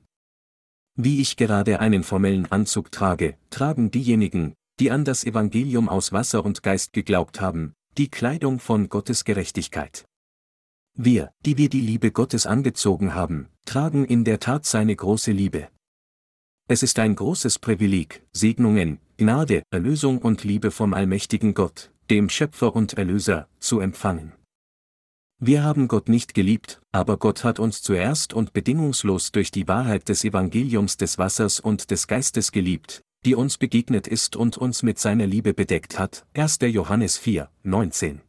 Wie 0.95 1.21
ich 1.21 1.37
gerade 1.37 1.81
einen 1.81 2.03
formellen 2.03 2.51
Anzug 2.53 2.93
trage, 2.93 3.39
tragen 3.49 3.91
diejenigen, 3.91 4.55
die 4.79 4.91
an 4.91 5.05
das 5.05 5.25
Evangelium 5.25 5.89
aus 5.89 6.13
Wasser 6.13 6.45
und 6.45 6.63
Geist 6.63 6.93
geglaubt 6.93 7.41
haben, 7.41 7.73
die 7.97 8.09
Kleidung 8.09 8.61
von 8.61 8.89
Gottes 8.89 9.25
Gerechtigkeit. 9.25 10.05
Wir, 10.95 11.31
die 11.47 11.57
wir 11.57 11.69
die 11.69 11.81
Liebe 11.81 12.11
Gottes 12.11 12.47
angezogen 12.47 13.15
haben, 13.15 13.49
tragen 13.65 14.05
in 14.05 14.25
der 14.25 14.39
Tat 14.39 14.67
seine 14.67 14.95
große 14.95 15.33
Liebe. 15.33 15.69
Es 16.69 16.83
ist 16.83 16.99
ein 16.99 17.15
großes 17.15 17.59
Privileg, 17.61 18.23
Segnungen, 18.33 18.99
Gnade, 19.17 19.63
Erlösung 19.71 20.19
und 20.19 20.45
Liebe 20.45 20.71
vom 20.71 20.93
allmächtigen 20.93 21.55
Gott, 21.55 21.91
dem 22.11 22.29
Schöpfer 22.29 22.77
und 22.77 22.95
Erlöser, 22.95 23.49
zu 23.59 23.81
empfangen. 23.81 24.33
Wir 25.41 25.63
haben 25.63 25.87
Gott 25.87 26.09
nicht 26.09 26.35
geliebt, 26.35 26.81
aber 26.91 27.17
Gott 27.17 27.45
hat 27.45 27.61
uns 27.61 27.81
zuerst 27.81 28.35
und 28.35 28.53
bedingungslos 28.53 29.31
durch 29.31 29.53
die 29.53 29.69
Wahrheit 29.69 30.09
des 30.09 30.25
Evangeliums 30.25 30.97
des 30.97 31.17
Wassers 31.17 31.61
und 31.61 31.93
des 31.93 32.09
Geistes 32.09 32.51
geliebt, 32.51 33.05
die 33.25 33.37
uns 33.37 33.57
begegnet 33.57 34.09
ist 34.09 34.35
und 34.35 34.59
uns 34.59 34.83
mit 34.83 34.99
seiner 34.99 35.29
Liebe 35.29 35.55
bedeckt 35.55 35.97
hat. 35.97 36.27
1. 36.35 36.59
Johannes 36.63 37.19
4, 37.19 37.49
19. 37.63 38.21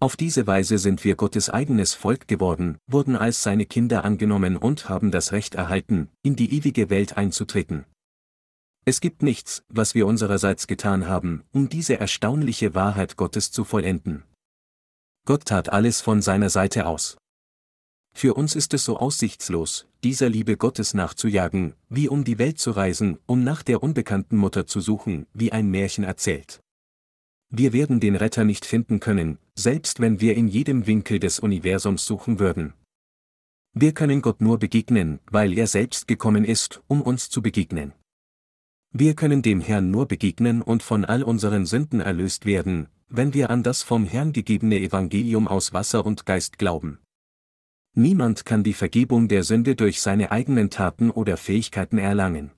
Auf 0.00 0.16
diese 0.16 0.48
Weise 0.48 0.78
sind 0.78 1.04
wir 1.04 1.14
Gottes 1.14 1.50
eigenes 1.50 1.94
Volk 1.94 2.26
geworden, 2.26 2.78
wurden 2.88 3.14
als 3.14 3.44
seine 3.44 3.66
Kinder 3.66 4.04
angenommen 4.04 4.56
und 4.56 4.88
haben 4.88 5.12
das 5.12 5.30
Recht 5.30 5.54
erhalten, 5.54 6.08
in 6.24 6.34
die 6.34 6.52
ewige 6.52 6.90
Welt 6.90 7.16
einzutreten. 7.16 7.84
Es 8.84 9.00
gibt 9.00 9.22
nichts, 9.22 9.62
was 9.68 9.94
wir 9.94 10.04
unsererseits 10.04 10.66
getan 10.66 11.06
haben, 11.06 11.44
um 11.52 11.68
diese 11.68 12.00
erstaunliche 12.00 12.74
Wahrheit 12.74 13.16
Gottes 13.16 13.52
zu 13.52 13.62
vollenden. 13.62 14.24
Gott 15.28 15.44
tat 15.44 15.68
alles 15.68 16.00
von 16.00 16.22
seiner 16.22 16.48
Seite 16.48 16.86
aus. 16.86 17.18
für 18.14 18.32
uns 18.32 18.56
ist 18.56 18.72
es 18.72 18.86
so 18.86 18.96
aussichtslos, 18.96 19.86
dieser 20.02 20.30
Liebe 20.30 20.56
Gottes 20.56 20.94
nachzujagen, 20.94 21.74
wie 21.90 22.08
um 22.08 22.24
die 22.24 22.38
Welt 22.38 22.58
zu 22.58 22.70
reisen, 22.70 23.18
um 23.26 23.44
nach 23.44 23.62
der 23.62 23.82
unbekannten 23.82 24.38
Mutter 24.38 24.66
zu 24.66 24.80
suchen, 24.80 25.26
wie 25.34 25.52
ein 25.52 25.70
Märchen 25.70 26.02
erzählt. 26.02 26.60
Wir 27.50 27.74
werden 27.74 28.00
den 28.00 28.16
Retter 28.16 28.44
nicht 28.44 28.64
finden 28.64 29.00
können, 29.00 29.36
selbst 29.54 30.00
wenn 30.00 30.22
wir 30.22 30.34
in 30.34 30.48
jedem 30.48 30.86
Winkel 30.86 31.18
des 31.18 31.40
Universums 31.40 32.06
suchen 32.06 32.38
würden. 32.38 32.72
Wir 33.74 33.92
können 33.92 34.22
Gott 34.22 34.40
nur 34.40 34.58
begegnen, 34.58 35.20
weil 35.30 35.52
er 35.52 35.66
selbst 35.66 36.08
gekommen 36.08 36.46
ist, 36.46 36.80
um 36.86 37.02
uns 37.02 37.28
zu 37.28 37.42
begegnen. 37.42 37.92
Wir 38.92 39.14
können 39.14 39.42
dem 39.42 39.60
Herrn 39.60 39.90
nur 39.90 40.06
begegnen 40.06 40.62
und 40.62 40.82
von 40.82 41.04
all 41.04 41.22
unseren 41.22 41.66
Sünden 41.66 42.00
erlöst 42.00 42.46
werden, 42.46 42.88
wenn 43.08 43.34
wir 43.34 43.50
an 43.50 43.62
das 43.62 43.82
vom 43.82 44.04
Herrn 44.04 44.32
gegebene 44.32 44.80
Evangelium 44.80 45.46
aus 45.46 45.72
Wasser 45.72 46.06
und 46.06 46.26
Geist 46.26 46.58
glauben. 46.58 46.98
Niemand 47.94 48.44
kann 48.46 48.62
die 48.62 48.74
Vergebung 48.74 49.28
der 49.28 49.44
Sünde 49.44 49.74
durch 49.74 50.00
seine 50.00 50.30
eigenen 50.30 50.70
Taten 50.70 51.10
oder 51.10 51.36
Fähigkeiten 51.36 51.98
erlangen. 51.98 52.52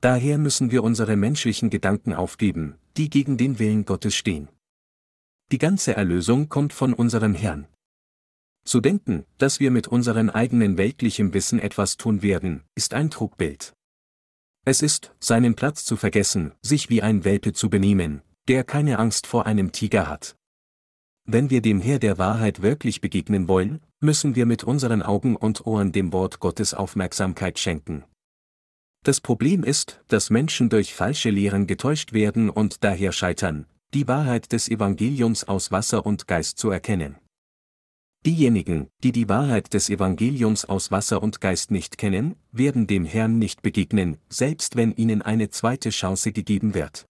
Daher 0.00 0.36
müssen 0.36 0.70
wir 0.70 0.82
unsere 0.82 1.16
menschlichen 1.16 1.70
Gedanken 1.70 2.12
aufgeben, 2.12 2.76
die 2.96 3.08
gegen 3.08 3.36
den 3.36 3.58
Willen 3.58 3.84
Gottes 3.84 4.14
stehen. 4.14 4.48
Die 5.52 5.58
ganze 5.58 5.94
Erlösung 5.94 6.48
kommt 6.48 6.72
von 6.72 6.92
unserem 6.92 7.34
Herrn. 7.34 7.68
Zu 8.64 8.80
denken, 8.80 9.24
dass 9.38 9.60
wir 9.60 9.70
mit 9.70 9.88
unserem 9.88 10.28
eigenen 10.28 10.76
weltlichem 10.76 11.34
Wissen 11.34 11.58
etwas 11.58 11.96
tun 11.96 12.22
werden, 12.22 12.62
ist 12.74 12.94
ein 12.94 13.10
Trugbild. 13.10 13.74
Es 14.64 14.80
ist, 14.80 15.12
seinen 15.18 15.56
Platz 15.56 15.84
zu 15.84 15.96
vergessen, 15.96 16.52
sich 16.62 16.88
wie 16.88 17.02
ein 17.02 17.24
Welpe 17.24 17.52
zu 17.52 17.68
benehmen, 17.68 18.22
der 18.46 18.62
keine 18.62 19.00
Angst 19.00 19.26
vor 19.26 19.44
einem 19.46 19.72
Tiger 19.72 20.08
hat. 20.08 20.36
Wenn 21.24 21.50
wir 21.50 21.62
dem 21.62 21.80
Herr 21.80 21.98
der 21.98 22.18
Wahrheit 22.18 22.62
wirklich 22.62 23.00
begegnen 23.00 23.48
wollen, 23.48 23.80
müssen 23.98 24.36
wir 24.36 24.46
mit 24.46 24.62
unseren 24.62 25.02
Augen 25.02 25.34
und 25.34 25.66
Ohren 25.66 25.90
dem 25.90 26.12
Wort 26.12 26.38
Gottes 26.38 26.74
Aufmerksamkeit 26.74 27.58
schenken. 27.58 28.04
Das 29.04 29.20
Problem 29.20 29.64
ist, 29.64 30.00
dass 30.06 30.30
Menschen 30.30 30.68
durch 30.68 30.94
falsche 30.94 31.30
Lehren 31.30 31.66
getäuscht 31.66 32.12
werden 32.12 32.48
und 32.48 32.84
daher 32.84 33.10
scheitern, 33.10 33.66
die 33.94 34.06
Wahrheit 34.06 34.52
des 34.52 34.68
Evangeliums 34.68 35.42
aus 35.42 35.72
Wasser 35.72 36.06
und 36.06 36.28
Geist 36.28 36.58
zu 36.58 36.70
erkennen. 36.70 37.16
Diejenigen, 38.24 38.88
die 39.02 39.10
die 39.10 39.28
Wahrheit 39.28 39.74
des 39.74 39.90
Evangeliums 39.90 40.64
aus 40.64 40.92
Wasser 40.92 41.22
und 41.22 41.40
Geist 41.40 41.72
nicht 41.72 41.98
kennen, 41.98 42.36
werden 42.52 42.86
dem 42.86 43.04
Herrn 43.04 43.38
nicht 43.38 43.62
begegnen, 43.62 44.18
selbst 44.28 44.76
wenn 44.76 44.92
ihnen 44.92 45.22
eine 45.22 45.50
zweite 45.50 45.90
Chance 45.90 46.30
gegeben 46.30 46.74
wird. 46.74 47.06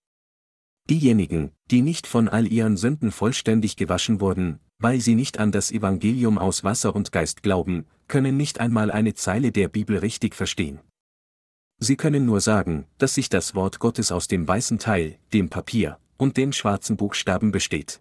Diejenigen, 0.88 1.52
die 1.70 1.82
nicht 1.82 2.06
von 2.06 2.28
all 2.28 2.50
ihren 2.50 2.78
Sünden 2.78 3.12
vollständig 3.12 3.76
gewaschen 3.76 4.20
wurden, 4.20 4.58
weil 4.78 5.00
sie 5.00 5.14
nicht 5.14 5.38
an 5.38 5.52
das 5.52 5.70
Evangelium 5.70 6.38
aus 6.38 6.64
Wasser 6.64 6.96
und 6.96 7.12
Geist 7.12 7.42
glauben, 7.42 7.84
können 8.08 8.38
nicht 8.38 8.58
einmal 8.58 8.90
eine 8.90 9.14
Zeile 9.14 9.52
der 9.52 9.68
Bibel 9.68 9.98
richtig 9.98 10.34
verstehen. 10.34 10.80
Sie 11.78 11.96
können 11.96 12.24
nur 12.24 12.40
sagen, 12.40 12.86
dass 12.96 13.14
sich 13.14 13.28
das 13.28 13.54
Wort 13.54 13.80
Gottes 13.80 14.12
aus 14.12 14.28
dem 14.28 14.48
weißen 14.48 14.78
Teil, 14.78 15.18
dem 15.34 15.50
Papier, 15.50 15.98
und 16.16 16.36
den 16.38 16.52
schwarzen 16.52 16.96
Buchstaben 16.96 17.52
besteht. 17.52 18.00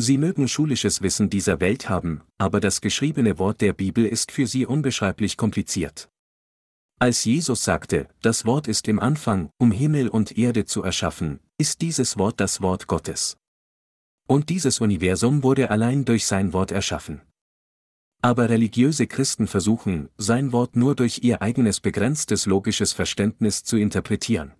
Sie 0.00 0.16
mögen 0.16 0.46
schulisches 0.46 1.02
Wissen 1.02 1.28
dieser 1.28 1.58
Welt 1.58 1.88
haben, 1.88 2.22
aber 2.38 2.60
das 2.60 2.80
geschriebene 2.80 3.40
Wort 3.40 3.60
der 3.60 3.72
Bibel 3.72 4.06
ist 4.06 4.30
für 4.30 4.46
sie 4.46 4.64
unbeschreiblich 4.64 5.36
kompliziert. 5.36 6.08
Als 7.00 7.24
Jesus 7.24 7.64
sagte, 7.64 8.08
das 8.22 8.46
Wort 8.46 8.68
ist 8.68 8.86
im 8.86 9.00
Anfang, 9.00 9.50
um 9.58 9.72
Himmel 9.72 10.08
und 10.08 10.38
Erde 10.38 10.66
zu 10.66 10.84
erschaffen, 10.84 11.40
ist 11.58 11.80
dieses 11.80 12.16
Wort 12.16 12.38
das 12.38 12.60
Wort 12.62 12.86
Gottes. 12.86 13.38
Und 14.28 14.50
dieses 14.50 14.80
Universum 14.80 15.42
wurde 15.42 15.70
allein 15.70 16.04
durch 16.04 16.26
sein 16.26 16.52
Wort 16.52 16.70
erschaffen. 16.70 17.22
Aber 18.22 18.48
religiöse 18.48 19.08
Christen 19.08 19.48
versuchen, 19.48 20.10
sein 20.16 20.52
Wort 20.52 20.76
nur 20.76 20.94
durch 20.94 21.20
ihr 21.24 21.42
eigenes 21.42 21.80
begrenztes 21.80 22.46
logisches 22.46 22.92
Verständnis 22.92 23.64
zu 23.64 23.76
interpretieren. 23.76 24.52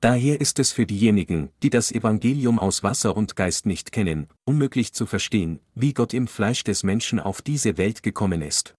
Daher 0.00 0.40
ist 0.40 0.58
es 0.58 0.72
für 0.72 0.86
diejenigen, 0.86 1.50
die 1.62 1.68
das 1.68 1.92
Evangelium 1.92 2.58
aus 2.58 2.82
Wasser 2.82 3.16
und 3.16 3.36
Geist 3.36 3.66
nicht 3.66 3.92
kennen, 3.92 4.28
unmöglich 4.46 4.94
zu 4.94 5.04
verstehen, 5.04 5.60
wie 5.74 5.92
Gott 5.92 6.14
im 6.14 6.26
Fleisch 6.26 6.64
des 6.64 6.82
Menschen 6.82 7.20
auf 7.20 7.42
diese 7.42 7.76
Welt 7.76 8.02
gekommen 8.02 8.40
ist. 8.40 8.74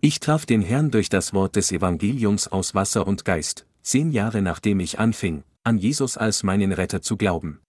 Ich 0.00 0.20
traf 0.20 0.46
den 0.46 0.62
Herrn 0.62 0.92
durch 0.92 1.08
das 1.08 1.34
Wort 1.34 1.56
des 1.56 1.72
Evangeliums 1.72 2.46
aus 2.46 2.76
Wasser 2.76 3.08
und 3.08 3.24
Geist, 3.24 3.66
zehn 3.82 4.12
Jahre 4.12 4.40
nachdem 4.40 4.78
ich 4.78 5.00
anfing, 5.00 5.42
an 5.64 5.78
Jesus 5.78 6.16
als 6.16 6.44
meinen 6.44 6.72
Retter 6.72 7.02
zu 7.02 7.16
glauben. 7.16 7.60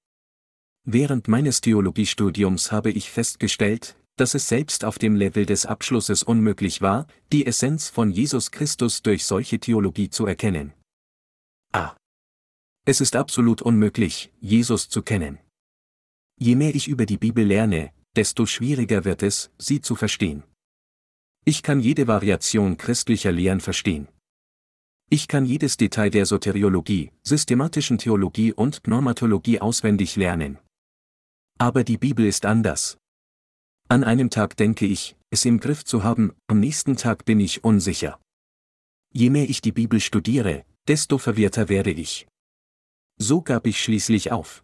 Während 0.84 1.28
meines 1.28 1.62
Theologiestudiums 1.62 2.71
habe 2.71 2.91
ich 2.91 3.10
festgestellt, 3.10 3.95
dass 4.17 4.36
es 4.36 4.47
selbst 4.47 4.86
auf 4.86 5.00
dem 5.00 5.15
Level 5.15 5.47
des 5.47 5.65
Abschlusses 5.65 6.21
unmöglich 6.21 6.82
war, 6.82 7.08
die 7.32 7.47
Essenz 7.47 7.89
von 7.89 8.12
Jesus 8.12 8.52
Christus 8.52 9.02
durch 9.02 9.26
solche 9.26 9.60
Theologie 9.60 10.10
zu 10.10 10.28
erkennen. 10.28 10.74
A. 11.74 11.95
Es 12.84 13.00
ist 13.00 13.15
absolut 13.15 13.62
unmöglich, 13.62 14.32
Jesus 14.39 14.89
zu 14.89 15.04
kennen. 15.04 15.38
Je 16.38 16.56
mehr 16.56 16.74
ich 16.74 16.88
über 16.88 17.06
die 17.06 17.17
Bibel 17.17 17.46
lerne, 17.46 17.94
desto 18.15 18.48
schwieriger 18.48 19.06
wird 19.06 19.22
es, 19.22 19.52
sie 19.60 19.82
zu 19.82 19.96
verstehen. 19.96 20.44
Ich 21.46 21.62
kann 21.62 21.80
jede 21.80 22.08
Variation 22.08 22.78
christlicher 22.78 23.32
Lehren 23.32 23.60
verstehen. 23.60 24.08
Ich 25.10 25.28
kann 25.28 25.46
jedes 25.46 25.78
Detail 25.78 26.10
der 26.10 26.26
Soteriologie, 26.26 27.12
systematischen 27.22 28.00
Theologie 28.00 28.54
und 28.54 28.82
Pneumatologie 28.82 29.60
auswendig 29.60 30.15
lernen. 30.15 30.58
Aber 31.60 31.84
die 31.84 31.98
Bibel 31.98 32.26
ist 32.26 32.46
anders. 32.46 32.98
An 33.89 34.04
einem 34.04 34.30
Tag 34.30 34.58
denke 34.58 34.86
ich, 34.88 35.15
es 35.30 35.46
im 35.46 35.60
Griff 35.60 35.84
zu 35.84 36.04
haben, 36.04 36.34
am 36.48 36.60
nächsten 36.60 36.96
Tag 36.96 37.26
bin 37.26 37.39
ich 37.39 37.63
unsicher. 37.63 38.20
Je 39.13 39.30
mehr 39.30 39.50
ich 39.50 39.62
die 39.62 39.72
Bibel 39.72 40.00
studiere, 40.00 40.65
desto 40.88 41.17
verwirrter 41.17 41.70
werde 41.70 41.91
ich. 41.91 42.28
So 43.23 43.43
gab 43.43 43.67
ich 43.67 43.79
schließlich 43.79 44.31
auf. 44.31 44.63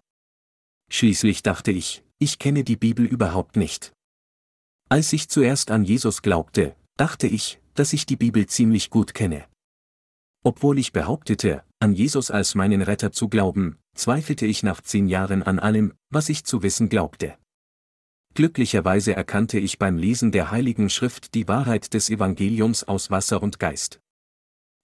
Schließlich 0.90 1.44
dachte 1.44 1.70
ich, 1.70 2.04
ich 2.18 2.40
kenne 2.40 2.64
die 2.64 2.76
Bibel 2.76 3.06
überhaupt 3.06 3.56
nicht. 3.56 3.94
Als 4.90 5.14
ich 5.14 5.30
zuerst 5.30 5.70
an 5.70 5.84
Jesus 5.84 6.24
glaubte, 6.24 6.76
dachte 6.98 7.28
ich, 7.28 7.62
dass 7.76 7.94
ich 7.94 8.08
die 8.08 8.16
Bibel 8.16 8.48
ziemlich 8.48 8.90
gut 8.90 9.14
kenne. 9.14 9.46
Obwohl 10.44 10.80
ich 10.80 10.92
behauptete, 10.92 11.64
an 11.80 11.94
Jesus 11.94 12.32
als 12.32 12.56
meinen 12.56 12.82
Retter 12.82 13.12
zu 13.12 13.30
glauben, 13.30 13.78
zweifelte 13.94 14.48
ich 14.48 14.64
nach 14.64 14.82
zehn 14.82 15.08
Jahren 15.08 15.44
an 15.44 15.60
allem, 15.60 15.94
was 16.10 16.28
ich 16.28 16.44
zu 16.44 16.64
wissen 16.64 16.90
glaubte. 16.90 17.38
Glücklicherweise 18.34 19.16
erkannte 19.16 19.60
ich 19.60 19.78
beim 19.78 20.00
Lesen 20.00 20.32
der 20.32 20.50
Heiligen 20.50 20.90
Schrift 20.90 21.36
die 21.36 21.48
Wahrheit 21.48 21.94
des 21.94 22.10
Evangeliums 22.10 22.86
aus 22.86 23.12
Wasser 23.12 23.44
und 23.44 23.60
Geist. 23.60 24.00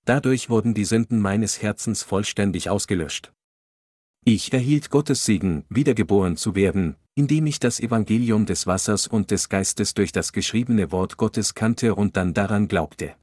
Dadurch 0.05 0.51
wurden 0.51 0.75
die 0.75 0.85
Sünden 0.85 1.19
meines 1.19 1.63
Herzens 1.63 2.03
vollständig 2.03 2.69
ausgelöscht. 2.69 3.33
Ich 4.25 4.53
erhielt 4.53 4.89
Gottes 4.89 5.25
Segen, 5.25 5.65
wiedergeboren 5.67 6.37
zu 6.37 6.55
werden, 6.55 6.95
indem 7.13 7.45
ich 7.45 7.59
das 7.59 7.81
Evangelium 7.81 8.45
des 8.45 8.65
Wassers 8.65 9.05
und 9.05 9.31
des 9.31 9.49
Geistes 9.49 9.93
durch 9.93 10.13
das 10.13 10.31
geschriebene 10.31 10.93
Wort 10.93 11.17
Gottes 11.17 11.55
kannte 11.55 11.93
und 11.93 12.15
dann 12.15 12.33
daran 12.33 12.69
glaubte. 12.69 13.15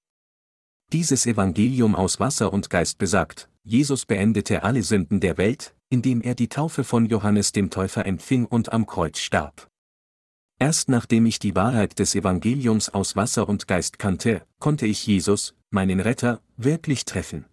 Dieses 0.92 1.24
Evangelium 1.24 1.94
aus 1.94 2.20
Wasser 2.20 2.52
und 2.52 2.68
Geist 2.68 2.98
besagt, 2.98 3.48
Jesus 3.62 4.04
beendete 4.04 4.62
alle 4.62 4.82
Sünden 4.82 5.20
der 5.20 5.38
Welt, 5.38 5.74
indem 5.88 6.20
er 6.20 6.34
die 6.34 6.48
Taufe 6.48 6.84
von 6.84 7.06
Johannes 7.06 7.52
dem 7.52 7.70
Täufer 7.70 8.04
empfing 8.04 8.44
und 8.44 8.72
am 8.72 8.86
Kreuz 8.86 9.20
starb. 9.20 9.68
Erst 10.58 10.90
nachdem 10.90 11.24
ich 11.24 11.38
die 11.38 11.56
Wahrheit 11.56 11.98
des 11.98 12.14
Evangeliums 12.14 12.90
aus 12.90 13.16
Wasser 13.16 13.48
und 13.48 13.66
Geist 13.66 13.98
kannte, 13.98 14.42
konnte 14.58 14.86
ich 14.86 15.06
Jesus, 15.06 15.54
meinen 15.70 16.00
Retter, 16.00 16.42
wirklich 16.58 17.06
treffen. 17.06 17.46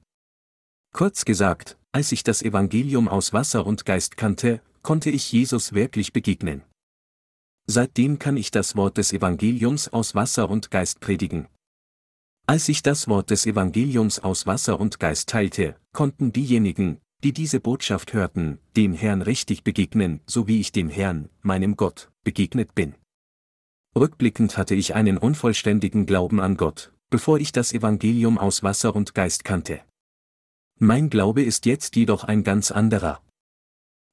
Kurz 0.94 1.24
gesagt, 1.24 1.78
als 1.98 2.12
ich 2.12 2.22
das 2.22 2.44
Evangelium 2.44 3.08
aus 3.08 3.34
Wasser 3.34 3.66
und 3.66 3.84
Geist 3.84 4.18
kannte, 4.18 4.62
konnte 4.84 5.10
ich 5.10 5.32
Jesus 5.32 5.74
wirklich 5.74 6.14
begegnen. 6.14 6.62
Seitdem 7.66 8.20
kann 8.20 8.38
ich 8.38 8.52
das 8.52 8.76
Wort 8.76 9.00
des 9.00 9.14
Evangeliums 9.14 9.92
aus 9.92 10.14
Wasser 10.14 10.48
und 10.48 10.70
Geist 10.70 11.00
predigen. 11.00 11.48
Als 12.46 12.70
ich 12.70 12.84
das 12.84 13.08
Wort 13.08 13.32
des 13.32 13.48
Evangeliums 13.48 14.20
aus 14.20 14.46
Wasser 14.46 14.80
und 14.80 15.00
Geist 15.00 15.30
teilte, 15.30 15.76
konnten 15.92 16.32
diejenigen, 16.32 17.00
die 17.24 17.34
diese 17.34 17.60
Botschaft 17.60 18.14
hörten, 18.14 18.60
dem 18.76 18.94
Herrn 18.94 19.24
richtig 19.24 19.64
begegnen, 19.64 20.22
so 20.28 20.48
wie 20.48 20.60
ich 20.60 20.72
dem 20.72 20.90
Herrn, 20.90 21.30
meinem 21.42 21.78
Gott, 21.78 22.12
begegnet 22.24 22.76
bin. 22.76 22.94
Rückblickend 23.98 24.56
hatte 24.56 24.76
ich 24.76 24.94
einen 24.94 25.18
unvollständigen 25.18 26.06
Glauben 26.06 26.42
an 26.42 26.58
Gott, 26.58 26.94
bevor 27.10 27.40
ich 27.40 27.54
das 27.54 27.74
Evangelium 27.74 28.38
aus 28.38 28.62
Wasser 28.62 28.96
und 28.96 29.16
Geist 29.16 29.44
kannte. 29.44 29.82
Mein 30.80 31.10
Glaube 31.10 31.42
ist 31.42 31.66
jetzt 31.66 31.96
jedoch 31.96 32.24
ein 32.24 32.44
ganz 32.44 32.70
anderer. 32.70 33.20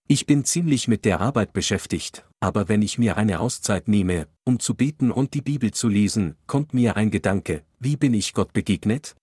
Ich 0.09 0.25
bin 0.25 0.47
ziemlich 0.47 0.89
mit 0.89 1.05
der 1.05 1.21
Arbeit 1.21 1.53
beschäftigt, 1.53 2.27
aber 2.41 2.71
wenn 2.71 2.81
ich 2.81 2.97
mir 2.97 3.19
eine 3.19 3.41
Auszeit 3.41 3.87
nehme, 3.87 4.29
um 4.45 4.59
zu 4.59 4.75
beten 4.75 5.11
und 5.11 5.35
die 5.35 5.43
Bibel 5.43 5.73
zu 5.73 5.89
lesen, 5.89 6.37
kommt 6.47 6.73
mir 6.73 6.97
ein 6.97 7.11
Gedanke, 7.11 7.65
wie 7.81 7.99
bin 7.99 8.15
ich 8.15 8.33
Gott 8.33 8.55
begegnet? 8.55 9.15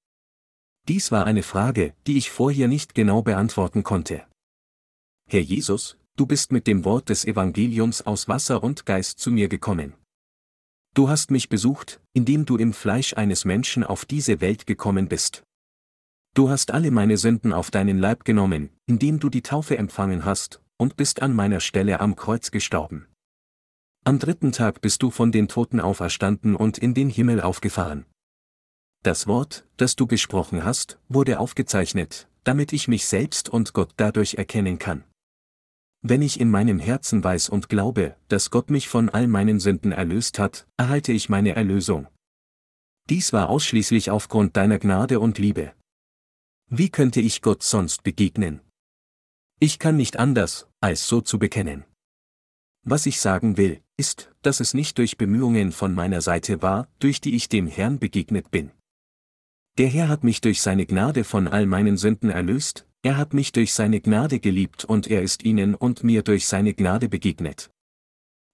Dies 0.88 1.12
war 1.12 1.26
eine 1.26 1.42
Frage, 1.42 1.96
die 2.06 2.18
ich 2.18 2.30
vorher 2.30 2.68
nicht 2.68 2.94
genau 2.94 3.24
beantworten 3.24 3.82
konnte. 3.82 4.24
Herr 5.28 5.42
Jesus, 5.42 5.98
du 6.18 6.28
bist 6.28 6.52
mit 6.52 6.68
dem 6.68 6.86
Wort 6.86 7.10
des 7.10 7.26
Evangeliums 7.26 8.04
aus 8.04 8.28
Wasser 8.28 8.62
und 8.62 8.86
Geist 8.86 9.18
zu 9.18 9.32
mir 9.32 9.48
gekommen. 9.48 9.96
Du 10.94 11.10
hast 11.10 11.32
mich 11.32 11.50
besucht, 11.50 12.02
indem 12.14 12.46
du 12.46 12.58
im 12.58 12.72
Fleisch 12.72 13.16
eines 13.16 13.46
Menschen 13.46 13.84
auf 13.84 14.06
diese 14.06 14.42
Welt 14.42 14.68
gekommen 14.68 15.08
bist. 15.08 15.42
Du 16.34 16.50
hast 16.50 16.72
alle 16.72 16.92
meine 16.92 17.18
Sünden 17.18 17.52
auf 17.52 17.72
deinen 17.72 18.00
Leib 18.00 18.24
genommen, 18.24 18.70
indem 18.86 19.20
du 19.20 19.30
die 19.30 19.42
Taufe 19.42 19.78
empfangen 19.78 20.24
hast, 20.24 20.62
und 20.78 20.96
bist 20.96 21.22
an 21.22 21.36
meiner 21.36 21.60
Stelle 21.60 22.00
am 22.00 22.16
Kreuz 22.16 22.52
gestorben. 22.52 23.08
Am 24.06 24.18
dritten 24.18 24.54
Tag 24.54 24.80
bist 24.82 25.04
du 25.04 25.12
von 25.12 25.34
den 25.34 25.50
Toten 25.50 25.82
auferstanden 25.82 26.56
und 26.56 26.78
in 26.78 26.94
den 26.94 27.10
Himmel 27.10 27.42
aufgefahren. 27.42 28.06
Das 29.04 29.28
Wort, 29.28 29.68
das 29.78 29.96
du 29.96 30.08
gesprochen 30.08 30.64
hast, 30.64 31.00
wurde 31.10 31.40
aufgezeichnet, 31.40 32.30
damit 32.46 32.72
ich 32.72 32.88
mich 32.88 33.06
selbst 33.06 33.50
und 33.50 33.74
Gott 33.74 33.94
dadurch 33.98 34.36
erkennen 34.36 34.80
kann. 34.80 35.04
Wenn 36.02 36.22
ich 36.22 36.40
in 36.40 36.50
meinem 36.50 36.80
Herzen 36.80 37.24
weiß 37.24 37.50
und 37.50 37.68
glaube, 37.68 38.16
dass 38.30 38.50
Gott 38.50 38.72
mich 38.72 38.88
von 38.88 39.10
all 39.10 39.28
meinen 39.28 39.60
Sünden 39.60 39.92
erlöst 39.92 40.40
hat, 40.40 40.66
erhalte 40.78 41.12
ich 41.12 41.30
meine 41.30 41.56
Erlösung. 41.56 42.08
Dies 43.10 43.34
war 43.34 43.50
ausschließlich 43.50 44.10
aufgrund 44.10 44.56
deiner 44.56 44.80
Gnade 44.80 45.20
und 45.20 45.38
Liebe. 45.38 45.74
Wie 46.74 46.88
könnte 46.90 47.20
ich 47.20 47.42
Gott 47.42 47.64
sonst 47.64 48.02
begegnen? 48.02 48.62
Ich 49.60 49.78
kann 49.78 49.98
nicht 49.98 50.18
anders, 50.18 50.70
als 50.80 51.06
so 51.06 51.20
zu 51.20 51.38
bekennen. 51.38 51.84
Was 52.86 53.06
ich 53.06 53.20
sagen 53.20 53.58
will, 53.58 53.82
ist, 53.98 54.32
dass 54.42 54.62
es 54.62 54.74
nicht 54.74 54.98
durch 54.98 55.18
Bemühungen 55.18 55.74
von 55.74 55.94
meiner 55.94 56.22
Seite 56.22 56.62
war, 56.62 56.88
durch 57.00 57.20
die 57.20 57.36
ich 57.36 57.50
dem 57.50 57.68
Herrn 57.68 58.00
begegnet 58.00 58.52
bin. 58.52 58.72
Der 59.78 59.90
Herr 59.90 60.08
hat 60.08 60.24
mich 60.24 60.40
durch 60.40 60.62
seine 60.62 60.86
Gnade 60.86 61.26
von 61.26 61.50
all 61.50 61.66
meinen 61.66 61.98
Sünden 61.98 62.30
erlöst, 62.30 62.88
er 63.02 63.18
hat 63.18 63.34
mich 63.34 63.52
durch 63.52 63.74
seine 63.74 64.00
Gnade 64.00 64.40
geliebt 64.40 64.86
und 64.86 65.08
er 65.08 65.24
ist 65.24 65.44
ihnen 65.44 65.76
und 65.76 66.06
mir 66.06 66.24
durch 66.24 66.48
seine 66.48 66.74
Gnade 66.74 67.10
begegnet. 67.10 67.70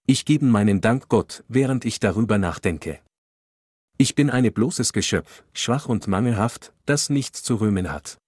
Ich 0.08 0.26
gebe 0.26 0.46
meinen 0.46 0.82
Dank 0.82 1.08
Gott, 1.08 1.44
während 1.50 1.86
ich 1.86 2.00
darüber 2.00 2.40
nachdenke. 2.40 3.00
Ich 4.00 4.14
bin 4.14 4.30
eine 4.30 4.52
bloßes 4.52 4.94
Geschöpf, 4.94 5.44
schwach 5.54 5.88
und 5.88 6.08
mangelhaft, 6.08 6.72
das 6.86 7.10
nichts 7.10 7.42
zu 7.42 7.56
rühmen 7.56 7.92
hat. 7.92 8.20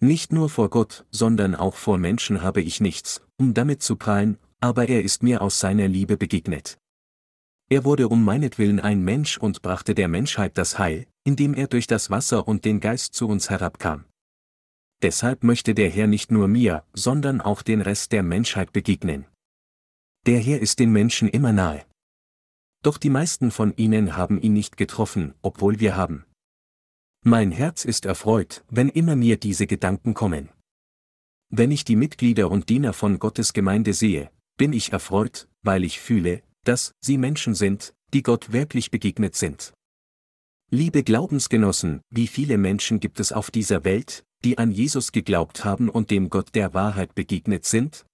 Nicht 0.00 0.32
nur 0.32 0.48
vor 0.48 0.70
Gott, 0.70 1.04
sondern 1.10 1.54
auch 1.54 1.74
vor 1.74 1.98
Menschen 1.98 2.40
habe 2.40 2.62
ich 2.62 2.80
nichts, 2.80 3.20
um 3.36 3.52
damit 3.52 3.82
zu 3.82 3.96
prallen, 3.96 4.38
aber 4.60 4.88
er 4.88 5.02
ist 5.02 5.22
mir 5.22 5.42
aus 5.42 5.60
seiner 5.60 5.88
Liebe 5.88 6.16
begegnet. 6.16 6.78
Er 7.68 7.84
wurde 7.84 8.08
um 8.08 8.24
meinetwillen 8.24 8.80
ein 8.80 9.02
Mensch 9.02 9.36
und 9.36 9.60
brachte 9.60 9.94
der 9.94 10.08
Menschheit 10.08 10.56
das 10.56 10.78
Heil, 10.78 11.06
indem 11.24 11.52
er 11.52 11.66
durch 11.66 11.86
das 11.86 12.08
Wasser 12.08 12.48
und 12.48 12.64
den 12.64 12.80
Geist 12.80 13.14
zu 13.14 13.28
uns 13.28 13.50
herabkam. 13.50 14.06
Deshalb 15.02 15.44
möchte 15.44 15.74
der 15.74 15.90
Herr 15.90 16.06
nicht 16.06 16.32
nur 16.32 16.48
mir, 16.48 16.82
sondern 16.94 17.42
auch 17.42 17.60
den 17.60 17.82
Rest 17.82 18.12
der 18.12 18.22
Menschheit 18.22 18.72
begegnen. 18.72 19.26
Der 20.26 20.38
Herr 20.38 20.60
ist 20.60 20.78
den 20.78 20.92
Menschen 20.92 21.28
immer 21.28 21.52
nahe. 21.52 21.84
Doch 22.82 22.98
die 22.98 23.10
meisten 23.10 23.50
von 23.50 23.76
ihnen 23.76 24.16
haben 24.16 24.40
ihn 24.40 24.52
nicht 24.52 24.76
getroffen, 24.76 25.34
obwohl 25.42 25.80
wir 25.80 25.96
haben. 25.96 26.24
Mein 27.24 27.50
Herz 27.50 27.84
ist 27.84 28.06
erfreut, 28.06 28.64
wenn 28.70 28.88
immer 28.88 29.16
mir 29.16 29.36
diese 29.36 29.66
Gedanken 29.66 30.14
kommen. 30.14 30.50
Wenn 31.50 31.70
ich 31.70 31.84
die 31.84 31.96
Mitglieder 31.96 32.50
und 32.50 32.68
Diener 32.68 32.92
von 32.92 33.18
Gottes 33.18 33.52
Gemeinde 33.52 33.94
sehe, 33.94 34.30
bin 34.56 34.72
ich 34.72 34.92
erfreut, 34.92 35.48
weil 35.62 35.82
ich 35.82 35.98
fühle, 35.98 36.42
dass 36.64 36.92
sie 37.00 37.18
Menschen 37.18 37.54
sind, 37.54 37.94
die 38.12 38.22
Gott 38.22 38.52
wirklich 38.52 38.90
begegnet 38.90 39.34
sind. 39.34 39.72
Liebe 40.70 41.02
Glaubensgenossen, 41.02 42.02
wie 42.10 42.26
viele 42.26 42.58
Menschen 42.58 43.00
gibt 43.00 43.20
es 43.20 43.32
auf 43.32 43.50
dieser 43.50 43.84
Welt, 43.84 44.24
die 44.44 44.58
an 44.58 44.70
Jesus 44.70 45.12
geglaubt 45.12 45.64
haben 45.64 45.88
und 45.88 46.10
dem 46.10 46.28
Gott 46.28 46.54
der 46.54 46.74
Wahrheit 46.74 47.14
begegnet 47.14 47.64
sind? 47.64 48.04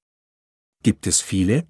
Gibt 0.83 1.07
es 1.07 1.21
viele? 1.21 1.67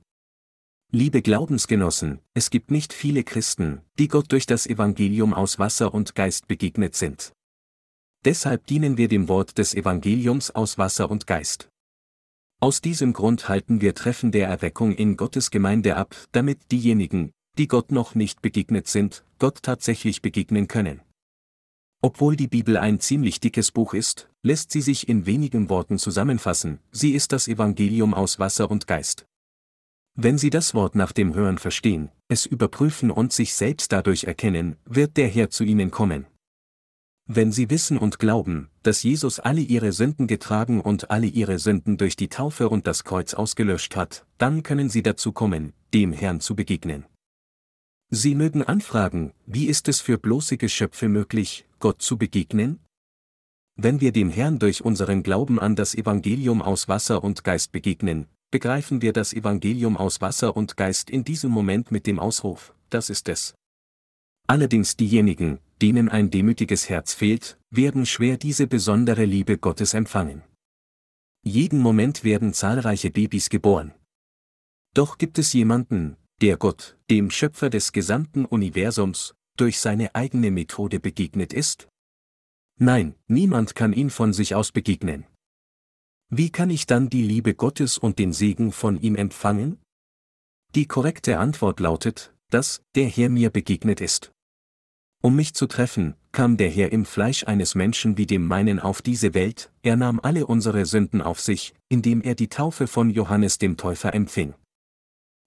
Liebe 0.96 1.22
Glaubensgenossen, 1.22 2.20
es 2.34 2.50
gibt 2.50 2.70
nicht 2.70 2.92
viele 2.92 3.24
Christen, 3.24 3.80
die 3.98 4.06
Gott 4.06 4.30
durch 4.30 4.46
das 4.46 4.64
Evangelium 4.64 5.34
aus 5.34 5.58
Wasser 5.58 5.92
und 5.92 6.14
Geist 6.14 6.46
begegnet 6.46 6.94
sind. 6.94 7.32
Deshalb 8.24 8.68
dienen 8.68 8.96
wir 8.96 9.08
dem 9.08 9.26
Wort 9.26 9.58
des 9.58 9.74
Evangeliums 9.74 10.52
aus 10.52 10.78
Wasser 10.78 11.10
und 11.10 11.26
Geist. 11.26 11.68
Aus 12.60 12.80
diesem 12.80 13.12
Grund 13.12 13.48
halten 13.48 13.80
wir 13.80 13.96
Treffen 13.96 14.30
der 14.30 14.46
Erweckung 14.46 14.92
in 14.92 15.16
Gottes 15.16 15.50
Gemeinde 15.50 15.96
ab, 15.96 16.14
damit 16.30 16.70
diejenigen, 16.70 17.32
die 17.58 17.66
Gott 17.66 17.90
noch 17.90 18.14
nicht 18.14 18.40
begegnet 18.40 18.86
sind, 18.86 19.24
Gott 19.40 19.64
tatsächlich 19.64 20.22
begegnen 20.22 20.68
können. 20.68 21.00
Obwohl 22.02 22.36
die 22.36 22.46
Bibel 22.46 22.76
ein 22.76 23.00
ziemlich 23.00 23.40
dickes 23.40 23.72
Buch 23.72 23.94
ist, 23.94 24.30
lässt 24.44 24.70
sie 24.70 24.80
sich 24.80 25.08
in 25.08 25.26
wenigen 25.26 25.70
Worten 25.70 25.98
zusammenfassen, 25.98 26.78
sie 26.92 27.14
ist 27.14 27.32
das 27.32 27.48
Evangelium 27.48 28.14
aus 28.14 28.38
Wasser 28.38 28.70
und 28.70 28.86
Geist. 28.86 29.26
Wenn 30.16 30.38
Sie 30.38 30.50
das 30.50 30.74
Wort 30.74 30.94
nach 30.94 31.10
dem 31.10 31.34
Hören 31.34 31.58
verstehen, 31.58 32.08
es 32.28 32.46
überprüfen 32.46 33.10
und 33.10 33.32
sich 33.32 33.54
selbst 33.54 33.90
dadurch 33.90 34.24
erkennen, 34.24 34.76
wird 34.84 35.16
der 35.16 35.26
Herr 35.26 35.50
zu 35.50 35.64
Ihnen 35.64 35.90
kommen. 35.90 36.26
Wenn 37.26 37.50
Sie 37.50 37.68
wissen 37.68 37.98
und 37.98 38.20
glauben, 38.20 38.70
dass 38.84 39.02
Jesus 39.02 39.40
alle 39.40 39.60
Ihre 39.60 39.90
Sünden 39.90 40.28
getragen 40.28 40.80
und 40.80 41.10
alle 41.10 41.26
Ihre 41.26 41.58
Sünden 41.58 41.96
durch 41.96 42.14
die 42.14 42.28
Taufe 42.28 42.68
und 42.68 42.86
das 42.86 43.02
Kreuz 43.02 43.34
ausgelöscht 43.34 43.96
hat, 43.96 44.24
dann 44.38 44.62
können 44.62 44.88
Sie 44.88 45.02
dazu 45.02 45.32
kommen, 45.32 45.72
dem 45.92 46.12
Herrn 46.12 46.40
zu 46.40 46.54
begegnen. 46.54 47.06
Sie 48.10 48.36
mögen 48.36 48.62
anfragen, 48.62 49.32
wie 49.46 49.66
ist 49.66 49.88
es 49.88 50.00
für 50.00 50.18
bloße 50.18 50.58
Geschöpfe 50.58 51.08
möglich, 51.08 51.66
Gott 51.80 52.02
zu 52.02 52.18
begegnen? 52.18 52.78
Wenn 53.74 54.00
wir 54.00 54.12
dem 54.12 54.30
Herrn 54.30 54.60
durch 54.60 54.84
unseren 54.84 55.24
Glauben 55.24 55.58
an 55.58 55.74
das 55.74 55.96
Evangelium 55.96 56.62
aus 56.62 56.86
Wasser 56.86 57.24
und 57.24 57.42
Geist 57.42 57.72
begegnen, 57.72 58.28
begreifen 58.54 59.02
wir 59.02 59.12
das 59.12 59.32
Evangelium 59.32 59.96
aus 59.96 60.20
Wasser 60.20 60.56
und 60.56 60.76
Geist 60.76 61.10
in 61.10 61.24
diesem 61.24 61.50
Moment 61.50 61.90
mit 61.90 62.06
dem 62.06 62.20
Ausruf, 62.20 62.72
das 62.88 63.10
ist 63.10 63.28
es. 63.28 63.56
Allerdings 64.46 64.96
diejenigen, 64.96 65.58
denen 65.82 66.08
ein 66.08 66.30
demütiges 66.30 66.88
Herz 66.88 67.14
fehlt, 67.14 67.58
werden 67.70 68.06
schwer 68.06 68.36
diese 68.36 68.68
besondere 68.68 69.24
Liebe 69.24 69.58
Gottes 69.58 69.92
empfangen. 69.92 70.44
Jeden 71.42 71.80
Moment 71.80 72.22
werden 72.22 72.54
zahlreiche 72.54 73.10
Babys 73.10 73.48
geboren. 73.48 73.92
Doch 74.94 75.18
gibt 75.18 75.40
es 75.40 75.52
jemanden, 75.52 76.16
der 76.40 76.56
Gott, 76.56 76.96
dem 77.10 77.32
Schöpfer 77.32 77.70
des 77.70 77.90
gesamten 77.90 78.44
Universums, 78.44 79.34
durch 79.56 79.80
seine 79.80 80.14
eigene 80.14 80.52
Methode 80.52 81.00
begegnet 81.00 81.52
ist? 81.52 81.88
Nein, 82.78 83.16
niemand 83.26 83.74
kann 83.74 83.92
ihn 83.92 84.10
von 84.10 84.32
sich 84.32 84.54
aus 84.54 84.70
begegnen. 84.70 85.26
Wie 86.36 86.50
kann 86.50 86.68
ich 86.68 86.86
dann 86.86 87.08
die 87.08 87.22
Liebe 87.22 87.54
Gottes 87.54 87.96
und 87.96 88.18
den 88.18 88.32
Segen 88.32 88.72
von 88.72 89.00
ihm 89.00 89.14
empfangen? 89.14 89.78
Die 90.74 90.86
korrekte 90.86 91.38
Antwort 91.38 91.78
lautet, 91.78 92.34
dass 92.50 92.82
der 92.96 93.06
Herr 93.06 93.28
mir 93.28 93.50
begegnet 93.50 94.00
ist. 94.00 94.32
Um 95.22 95.36
mich 95.36 95.54
zu 95.54 95.68
treffen, 95.68 96.16
kam 96.32 96.56
der 96.56 96.70
Herr 96.70 96.90
im 96.90 97.04
Fleisch 97.04 97.44
eines 97.44 97.76
Menschen 97.76 98.18
wie 98.18 98.26
dem 98.26 98.48
meinen 98.48 98.80
auf 98.80 99.00
diese 99.00 99.32
Welt, 99.32 99.70
er 99.82 99.94
nahm 99.94 100.18
alle 100.18 100.48
unsere 100.48 100.86
Sünden 100.86 101.22
auf 101.22 101.38
sich, 101.38 101.72
indem 101.88 102.20
er 102.20 102.34
die 102.34 102.48
Taufe 102.48 102.88
von 102.88 103.10
Johannes 103.10 103.58
dem 103.58 103.76
Täufer 103.76 104.12
empfing. 104.12 104.54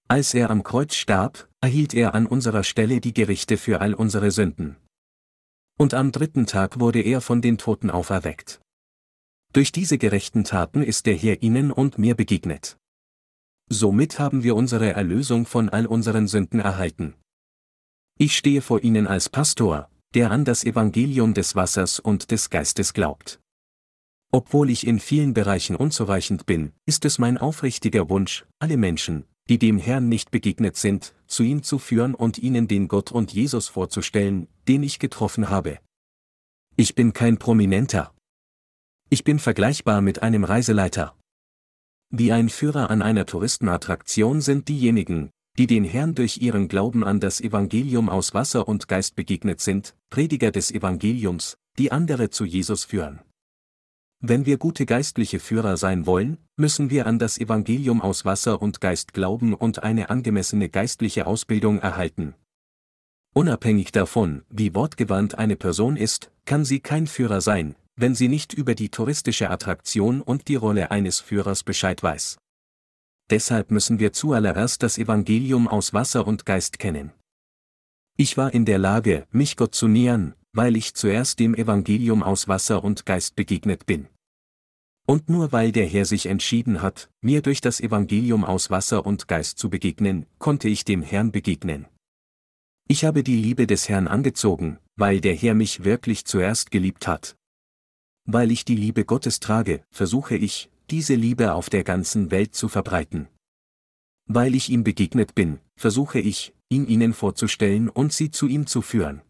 Als 0.07 0.33
er 0.33 0.49
am 0.49 0.63
Kreuz 0.63 0.95
starb, 0.95 1.49
erhielt 1.59 1.93
er 1.93 2.15
an 2.15 2.25
unserer 2.25 2.63
Stelle 2.63 3.01
die 3.01 3.13
Gerichte 3.13 3.57
für 3.57 3.81
all 3.81 3.93
unsere 3.93 4.31
Sünden. 4.31 4.77
Und 5.77 5.93
am 5.93 6.13
dritten 6.13 6.45
Tag 6.45 6.79
wurde 6.79 7.01
er 7.01 7.19
von 7.19 7.41
den 7.41 7.57
Toten 7.57 7.89
auferweckt. 7.89 8.61
Durch 9.57 9.71
diese 9.71 9.97
gerechten 9.97 10.43
Taten 10.43 10.83
ist 10.83 11.07
der 11.07 11.15
Herr 11.15 11.41
ihnen 11.41 11.71
und 11.71 11.97
mir 11.97 12.13
begegnet. 12.13 12.77
Somit 13.67 14.19
haben 14.19 14.43
wir 14.43 14.55
unsere 14.55 14.93
Erlösung 14.93 15.47
von 15.47 15.69
all 15.69 15.87
unseren 15.87 16.27
Sünden 16.27 16.59
erhalten. 16.59 17.15
Ich 18.19 18.37
stehe 18.37 18.61
vor 18.61 18.83
Ihnen 18.83 19.07
als 19.07 19.29
Pastor, 19.29 19.89
der 20.13 20.29
an 20.29 20.45
das 20.45 20.63
Evangelium 20.63 21.33
des 21.33 21.55
Wassers 21.55 21.99
und 21.99 22.29
des 22.29 22.51
Geistes 22.51 22.93
glaubt. 22.93 23.39
Obwohl 24.31 24.69
ich 24.69 24.85
in 24.85 24.99
vielen 24.99 25.33
Bereichen 25.33 25.75
unzureichend 25.75 26.45
bin, 26.45 26.71
ist 26.85 27.03
es 27.03 27.17
mein 27.17 27.39
aufrichtiger 27.39 28.11
Wunsch, 28.11 28.45
alle 28.59 28.77
Menschen, 28.77 29.25
die 29.49 29.57
dem 29.57 29.79
Herrn 29.79 30.07
nicht 30.07 30.29
begegnet 30.29 30.77
sind, 30.77 31.15
zu 31.25 31.41
ihm 31.41 31.63
zu 31.63 31.79
führen 31.79 32.13
und 32.13 32.37
ihnen 32.37 32.67
den 32.67 32.87
Gott 32.87 33.11
und 33.11 33.33
Jesus 33.33 33.69
vorzustellen, 33.69 34.49
den 34.67 34.83
ich 34.83 34.99
getroffen 34.99 35.49
habe. 35.49 35.79
Ich 36.75 36.93
bin 36.93 37.11
kein 37.11 37.39
Prominenter. 37.39 38.13
Ich 39.09 39.23
bin 39.23 39.39
vergleichbar 39.39 40.01
mit 40.01 40.21
einem 40.21 40.43
Reiseleiter. 40.43 41.15
Wie 42.09 42.33
ein 42.33 42.49
Führer 42.49 42.89
an 42.89 43.01
einer 43.01 43.25
Touristenattraktion 43.25 44.41
sind 44.41 44.67
diejenigen, 44.67 45.29
die 45.57 45.65
den 45.65 45.85
Herrn 45.85 46.13
durch 46.13 46.39
ihren 46.41 46.67
Glauben 46.67 47.05
an 47.05 47.21
das 47.21 47.39
Evangelium 47.39 48.09
aus 48.09 48.33
Wasser 48.33 48.67
und 48.67 48.89
Geist 48.89 49.15
begegnet 49.15 49.61
sind, 49.61 49.95
Prediger 50.09 50.51
des 50.51 50.71
Evangeliums, 50.71 51.57
die 51.77 51.91
andere 51.91 52.31
zu 52.31 52.43
Jesus 52.43 52.83
führen. 52.83 53.21
Wenn 54.19 54.45
wir 54.45 54.57
gute 54.57 54.85
geistliche 54.85 55.39
Führer 55.39 55.77
sein 55.77 56.05
wollen, 56.05 56.37
müssen 56.57 56.89
wir 56.89 57.07
an 57.07 57.17
das 57.17 57.37
Evangelium 57.37 58.01
aus 58.01 58.25
Wasser 58.25 58.61
und 58.61 58.81
Geist 58.81 59.13
glauben 59.13 59.53
und 59.53 59.83
eine 59.83 60.09
angemessene 60.09 60.67
geistliche 60.67 61.27
Ausbildung 61.27 61.79
erhalten. 61.79 62.35
Unabhängig 63.33 63.93
davon, 63.93 64.43
wie 64.49 64.75
wortgewandt 64.75 65.37
eine 65.37 65.55
Person 65.55 65.95
ist, 65.95 66.29
kann 66.43 66.65
sie 66.65 66.81
kein 66.81 67.07
Führer 67.07 67.39
sein, 67.39 67.75
wenn 67.97 68.15
sie 68.15 68.27
nicht 68.27 68.53
über 68.53 68.75
die 68.75 68.89
touristische 68.89 69.49
Attraktion 69.49 70.21
und 70.21 70.47
die 70.47 70.55
Rolle 70.55 70.91
eines 70.91 71.19
Führers 71.19 71.63
Bescheid 71.63 72.01
weiß. 72.01 72.37
Deshalb 73.29 73.71
müssen 73.71 73.99
wir 73.99 74.13
zuallererst 74.13 74.83
das 74.83 74.97
Evangelium 74.97 75.67
aus 75.67 75.93
Wasser 75.93 76.25
und 76.25 76.45
Geist 76.45 76.79
kennen. 76.79 77.11
Ich 78.15 78.37
war 78.37 78.53
in 78.53 78.65
der 78.65 78.77
Lage, 78.77 79.27
mich 79.31 79.57
Gott 79.57 79.75
zu 79.75 79.87
nähern, 79.87 80.33
weil 80.53 80.77
ich 80.77 80.93
zuerst 80.93 81.39
dem 81.39 81.53
Evangelium 81.53 82.23
aus 82.23 82.47
Wasser 82.47 82.83
und 82.83 83.05
Geist 83.05 83.35
begegnet 83.35 83.85
bin. 83.85 84.07
Und 85.05 85.29
nur 85.29 85.51
weil 85.51 85.71
der 85.71 85.85
Herr 85.85 86.05
sich 86.05 86.25
entschieden 86.25 86.81
hat, 86.81 87.09
mir 87.21 87.41
durch 87.41 87.61
das 87.61 87.79
Evangelium 87.79 88.43
aus 88.43 88.69
Wasser 88.69 89.05
und 89.05 89.27
Geist 89.27 89.57
zu 89.57 89.69
begegnen, 89.69 90.25
konnte 90.37 90.67
ich 90.67 90.85
dem 90.85 91.01
Herrn 91.01 91.31
begegnen. 91.31 91.87
Ich 92.87 93.05
habe 93.05 93.23
die 93.23 93.37
Liebe 93.37 93.67
des 93.67 93.89
Herrn 93.89 94.07
angezogen, 94.07 94.79
weil 94.95 95.19
der 95.19 95.33
Herr 95.33 95.53
mich 95.53 95.83
wirklich 95.83 96.25
zuerst 96.25 96.71
geliebt 96.71 97.07
hat. 97.07 97.35
Weil 98.27 98.51
ich 98.51 98.65
die 98.65 98.75
Liebe 98.75 99.05
Gottes 99.05 99.39
trage, 99.39 99.83
versuche 99.89 100.35
ich, 100.35 100.69
diese 100.89 101.15
Liebe 101.15 101.53
auf 101.53 101.69
der 101.69 101.85
ganzen 101.85 102.29
Welt 102.29 102.53
zu 102.53 102.67
verbreiten. 102.67 103.29
Weil 104.25 104.53
ich 104.53 104.69
ihm 104.69 104.83
begegnet 104.83 105.33
bin, 105.33 105.59
versuche 105.77 106.19
ich, 106.19 106.53
ihn 106.67 106.85
ihnen 106.87 107.13
vorzustellen 107.13 107.87
und 107.87 108.11
sie 108.11 108.29
zu 108.29 108.47
ihm 108.47 108.67
zu 108.67 108.81
führen. 108.81 109.21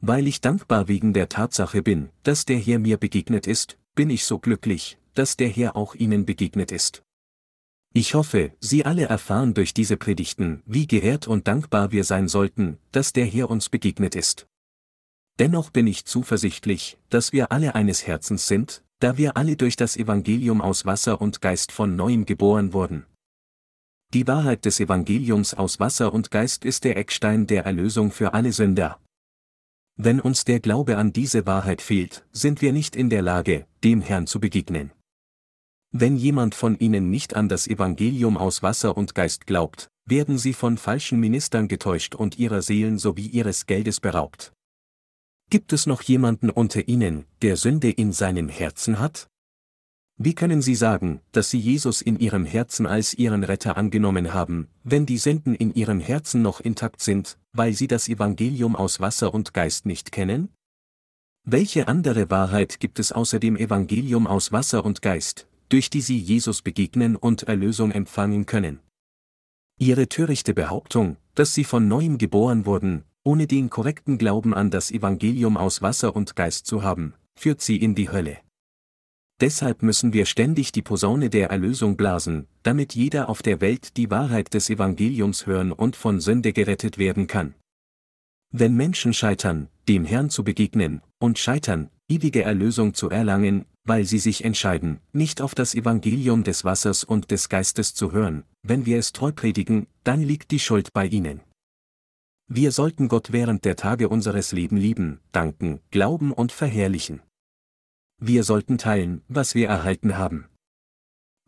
Weil 0.00 0.28
ich 0.28 0.40
dankbar 0.40 0.86
wegen 0.86 1.14
der 1.14 1.28
Tatsache 1.28 1.82
bin, 1.82 2.10
dass 2.22 2.44
der 2.44 2.58
Herr 2.58 2.78
mir 2.78 2.96
begegnet 2.96 3.48
ist, 3.48 3.76
bin 3.96 4.08
ich 4.08 4.24
so 4.24 4.38
glücklich, 4.38 4.98
dass 5.14 5.36
der 5.36 5.48
Herr 5.48 5.74
auch 5.74 5.96
Ihnen 5.96 6.26
begegnet 6.26 6.70
ist. 6.70 7.02
Ich 7.92 8.14
hoffe, 8.14 8.52
Sie 8.60 8.84
alle 8.84 9.06
erfahren 9.06 9.54
durch 9.54 9.72
diese 9.74 9.96
Predigten, 9.96 10.62
wie 10.66 10.86
geehrt 10.86 11.26
und 11.26 11.48
dankbar 11.48 11.90
wir 11.90 12.04
sein 12.04 12.28
sollten, 12.28 12.78
dass 12.92 13.12
der 13.12 13.24
Herr 13.24 13.50
uns 13.50 13.68
begegnet 13.68 14.14
ist. 14.14 14.46
Dennoch 15.38 15.70
bin 15.70 15.86
ich 15.86 16.06
zuversichtlich, 16.06 16.98
dass 17.10 17.32
wir 17.32 17.52
alle 17.52 17.74
eines 17.74 18.06
Herzens 18.06 18.46
sind, 18.46 18.82
da 19.00 19.18
wir 19.18 19.36
alle 19.36 19.56
durch 19.56 19.76
das 19.76 19.96
Evangelium 19.96 20.62
aus 20.62 20.86
Wasser 20.86 21.20
und 21.20 21.42
Geist 21.42 21.72
von 21.72 21.94
neuem 21.94 22.24
geboren 22.24 22.72
wurden. 22.72 23.04
Die 24.14 24.26
Wahrheit 24.26 24.64
des 24.64 24.80
Evangeliums 24.80 25.52
aus 25.52 25.78
Wasser 25.78 26.14
und 26.14 26.30
Geist 26.30 26.64
ist 26.64 26.84
der 26.84 26.96
Eckstein 26.96 27.46
der 27.46 27.64
Erlösung 27.64 28.12
für 28.12 28.32
alle 28.32 28.52
Sünder. 28.52 28.98
Wenn 29.98 30.20
uns 30.20 30.44
der 30.44 30.60
Glaube 30.60 30.96
an 30.96 31.12
diese 31.12 31.44
Wahrheit 31.44 31.82
fehlt, 31.82 32.24
sind 32.32 32.62
wir 32.62 32.72
nicht 32.72 32.96
in 32.96 33.10
der 33.10 33.22
Lage, 33.22 33.66
dem 33.82 34.00
Herrn 34.00 34.26
zu 34.26 34.40
begegnen. 34.40 34.92
Wenn 35.90 36.16
jemand 36.16 36.54
von 36.54 36.78
Ihnen 36.78 37.10
nicht 37.10 37.34
an 37.36 37.48
das 37.48 37.66
Evangelium 37.66 38.36
aus 38.36 38.62
Wasser 38.62 38.96
und 38.96 39.14
Geist 39.14 39.46
glaubt, 39.46 39.88
werden 40.06 40.38
Sie 40.38 40.52
von 40.52 40.78
falschen 40.78 41.18
Ministern 41.20 41.68
getäuscht 41.68 42.14
und 42.14 42.38
Ihrer 42.38 42.62
Seelen 42.62 42.98
sowie 42.98 43.26
Ihres 43.26 43.66
Geldes 43.66 44.00
beraubt. 44.00 44.52
Gibt 45.48 45.72
es 45.72 45.86
noch 45.86 46.02
jemanden 46.02 46.50
unter 46.50 46.88
Ihnen, 46.88 47.24
der 47.40 47.56
Sünde 47.56 47.88
in 47.88 48.12
seinem 48.12 48.48
Herzen 48.48 48.98
hat? 48.98 49.28
Wie 50.18 50.34
können 50.34 50.60
Sie 50.60 50.74
sagen, 50.74 51.20
dass 51.30 51.50
Sie 51.50 51.58
Jesus 51.60 52.02
in 52.02 52.18
Ihrem 52.18 52.44
Herzen 52.44 52.84
als 52.84 53.14
Ihren 53.14 53.44
Retter 53.44 53.76
angenommen 53.76 54.34
haben, 54.34 54.66
wenn 54.82 55.06
die 55.06 55.18
Sünden 55.18 55.54
in 55.54 55.72
Ihrem 55.72 56.00
Herzen 56.00 56.42
noch 56.42 56.58
intakt 56.60 57.00
sind, 57.00 57.38
weil 57.52 57.74
Sie 57.74 57.86
das 57.86 58.08
Evangelium 58.08 58.74
aus 58.74 58.98
Wasser 58.98 59.32
und 59.32 59.54
Geist 59.54 59.86
nicht 59.86 60.10
kennen? 60.10 60.48
Welche 61.44 61.86
andere 61.86 62.28
Wahrheit 62.28 62.80
gibt 62.80 62.98
es 62.98 63.12
außer 63.12 63.38
dem 63.38 63.56
Evangelium 63.56 64.26
aus 64.26 64.50
Wasser 64.50 64.84
und 64.84 65.00
Geist, 65.00 65.46
durch 65.68 65.90
die 65.90 66.00
Sie 66.00 66.18
Jesus 66.18 66.60
begegnen 66.60 67.14
und 67.14 67.44
Erlösung 67.44 67.92
empfangen 67.92 68.46
können? 68.46 68.80
Ihre 69.78 70.08
törichte 70.08 70.54
Behauptung, 70.54 71.18
dass 71.36 71.54
Sie 71.54 71.62
von 71.62 71.86
neuem 71.86 72.18
geboren 72.18 72.66
wurden, 72.66 73.04
ohne 73.26 73.48
den 73.48 73.70
korrekten 73.70 74.18
Glauben 74.18 74.54
an 74.54 74.70
das 74.70 74.92
Evangelium 74.92 75.56
aus 75.56 75.82
Wasser 75.82 76.14
und 76.14 76.36
Geist 76.36 76.64
zu 76.66 76.84
haben, 76.84 77.14
führt 77.34 77.60
Sie 77.60 77.76
in 77.76 77.96
die 77.96 78.08
Hölle. 78.08 78.38
Deshalb 79.40 79.82
müssen 79.82 80.12
wir 80.12 80.26
ständig 80.26 80.70
die 80.70 80.80
Posaune 80.80 81.28
der 81.28 81.50
Erlösung 81.50 81.96
blasen, 81.96 82.46
damit 82.62 82.94
jeder 82.94 83.28
auf 83.28 83.42
der 83.42 83.60
Welt 83.60 83.96
die 83.96 84.12
Wahrheit 84.12 84.54
des 84.54 84.70
Evangeliums 84.70 85.44
hören 85.44 85.72
und 85.72 85.96
von 85.96 86.20
Sünde 86.20 86.52
gerettet 86.52 86.98
werden 86.98 87.26
kann. 87.26 87.56
Wenn 88.52 88.76
Menschen 88.76 89.12
scheitern, 89.12 89.68
dem 89.88 90.04
Herrn 90.04 90.30
zu 90.30 90.44
begegnen, 90.44 91.02
und 91.18 91.40
scheitern, 91.40 91.90
ewige 92.08 92.42
Erlösung 92.42 92.94
zu 92.94 93.10
erlangen, 93.10 93.66
weil 93.82 94.04
sie 94.04 94.20
sich 94.20 94.44
entscheiden, 94.44 95.00
nicht 95.12 95.42
auf 95.42 95.56
das 95.56 95.74
Evangelium 95.74 96.44
des 96.44 96.62
Wassers 96.64 97.02
und 97.02 97.32
des 97.32 97.48
Geistes 97.48 97.92
zu 97.92 98.12
hören, 98.12 98.44
wenn 98.62 98.86
wir 98.86 98.98
es 98.98 99.12
treu 99.12 99.32
predigen, 99.32 99.88
dann 100.04 100.22
liegt 100.22 100.52
die 100.52 100.60
Schuld 100.60 100.92
bei 100.92 101.06
ihnen. 101.06 101.40
Wir 102.48 102.70
sollten 102.70 103.08
Gott 103.08 103.32
während 103.32 103.64
der 103.64 103.74
Tage 103.74 104.08
unseres 104.08 104.52
Lebens 104.52 104.80
lieben, 104.80 105.20
danken, 105.32 105.80
glauben 105.90 106.32
und 106.32 106.52
verherrlichen. 106.52 107.20
Wir 108.18 108.44
sollten 108.44 108.78
teilen, 108.78 109.22
was 109.28 109.54
wir 109.56 109.68
erhalten 109.68 110.16
haben. 110.16 110.46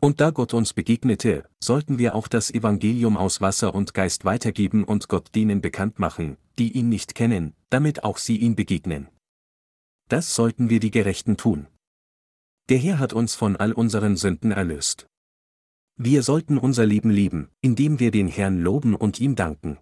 Und 0.01 0.19
da 0.19 0.31
Gott 0.31 0.53
uns 0.53 0.73
begegnete, 0.73 1.49
sollten 1.63 1.99
wir 1.99 2.15
auch 2.15 2.27
das 2.27 2.51
Evangelium 2.51 3.17
aus 3.17 3.41
Wasser 3.41 3.73
und 3.73 3.93
Geist 3.93 4.25
weitergeben 4.25 4.83
und 4.83 5.07
Gott 5.07 5.33
denen 5.35 5.61
bekannt 5.61 5.99
machen, 5.99 6.37
die 6.57 6.73
ihn 6.73 6.89
nicht 6.89 7.15
kennen, 7.15 7.53
damit 7.69 8.03
auch 8.03 8.17
sie 8.17 8.37
ihm 8.37 8.55
begegnen. 8.55 9.07
Das 10.09 10.35
sollten 10.35 10.69
wir 10.69 10.79
die 10.79 10.91
Gerechten 10.91 11.37
tun. 11.37 11.67
Der 12.69 12.77
Herr 12.77 12.99
hat 12.99 13.13
uns 13.13 13.35
von 13.35 13.55
all 13.55 13.71
unseren 13.71 14.15
Sünden 14.15 14.51
erlöst. 14.51 15.07
Wir 15.97 16.23
sollten 16.23 16.57
unser 16.57 16.85
Leben 16.85 17.09
leben, 17.09 17.49
indem 17.61 17.99
wir 17.99 18.11
den 18.11 18.27
Herrn 18.27 18.61
loben 18.61 18.95
und 18.95 19.19
ihm 19.19 19.35
danken. 19.35 19.79